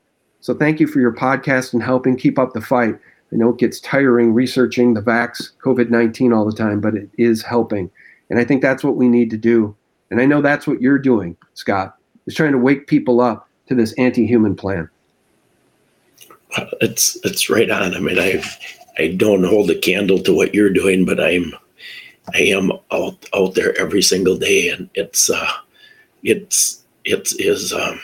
[0.42, 2.96] So thank you for your podcast and helping keep up the fight.
[3.32, 7.10] I know it gets tiring researching the vax COVID 19 all the time, but it
[7.18, 7.90] is helping.
[8.30, 9.76] And I think that's what we need to do.
[10.10, 13.76] And I know that's what you're doing, Scott, is trying to wake people up to
[13.76, 14.90] this anti human plan.
[16.82, 17.96] It's it's right on.
[17.96, 18.44] I mean, I
[18.98, 21.54] I don't hold a candle to what you're doing, but I'm
[22.34, 25.52] I am out out there every single day, and it's uh,
[26.24, 28.00] it's it is um,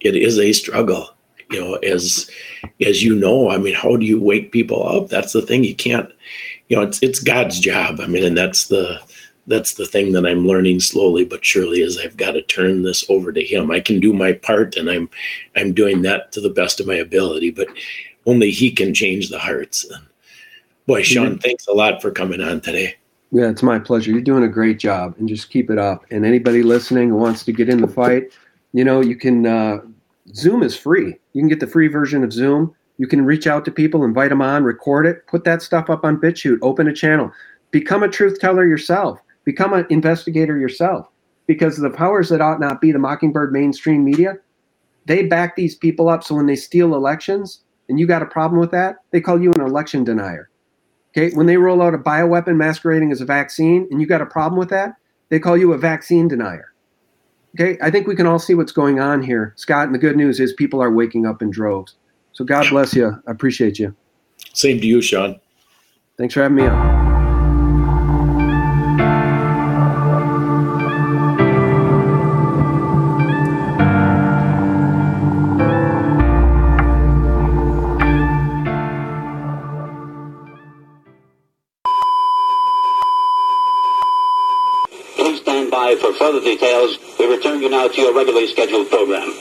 [0.00, 1.10] it is a struggle
[1.50, 2.30] you know as
[2.86, 5.74] as you know i mean how do you wake people up that's the thing you
[5.74, 6.10] can't
[6.68, 9.00] you know it's it's god's job i mean and that's the
[9.48, 13.04] that's the thing that i'm learning slowly but surely is i've got to turn this
[13.10, 13.70] over to him.
[13.70, 15.10] I can do my part and i'm
[15.56, 17.68] i'm doing that to the best of my ability but
[18.26, 19.84] only he can change the hearts.
[19.84, 20.06] And
[20.86, 22.94] boy sean thanks a lot for coming on today.
[23.32, 24.12] Yeah it's my pleasure.
[24.12, 26.04] You're doing a great job and just keep it up.
[26.10, 28.32] And anybody listening who wants to get in the fight
[28.72, 29.78] you know you can uh,
[30.34, 31.16] Zoom is free.
[31.32, 32.74] You can get the free version of Zoom.
[32.98, 36.04] You can reach out to people, invite them on, record it, put that stuff up
[36.04, 37.30] on BitChute, open a channel,
[37.70, 41.08] become a truth teller yourself, become an investigator yourself.
[41.46, 44.34] Because the powers that ought not be, the Mockingbird mainstream media,
[45.06, 46.22] they back these people up.
[46.22, 49.50] So when they steal elections and you got a problem with that, they call you
[49.54, 50.50] an election denier.
[51.16, 51.34] Okay.
[51.34, 54.58] When they roll out a bioweapon masquerading as a vaccine and you got a problem
[54.58, 54.96] with that,
[55.30, 56.74] they call you a vaccine denier.
[57.58, 57.78] Okay.
[57.80, 59.86] I think we can all see what's going on here, Scott.
[59.86, 61.94] And the good news is people are waking up in droves.
[62.32, 63.18] So God bless you.
[63.26, 63.96] I appreciate you.
[64.52, 65.40] Same to you, Sean.
[66.18, 66.97] Thanks for having me on.
[86.40, 86.98] Details.
[87.18, 89.34] We return you now to your regularly scheduled program.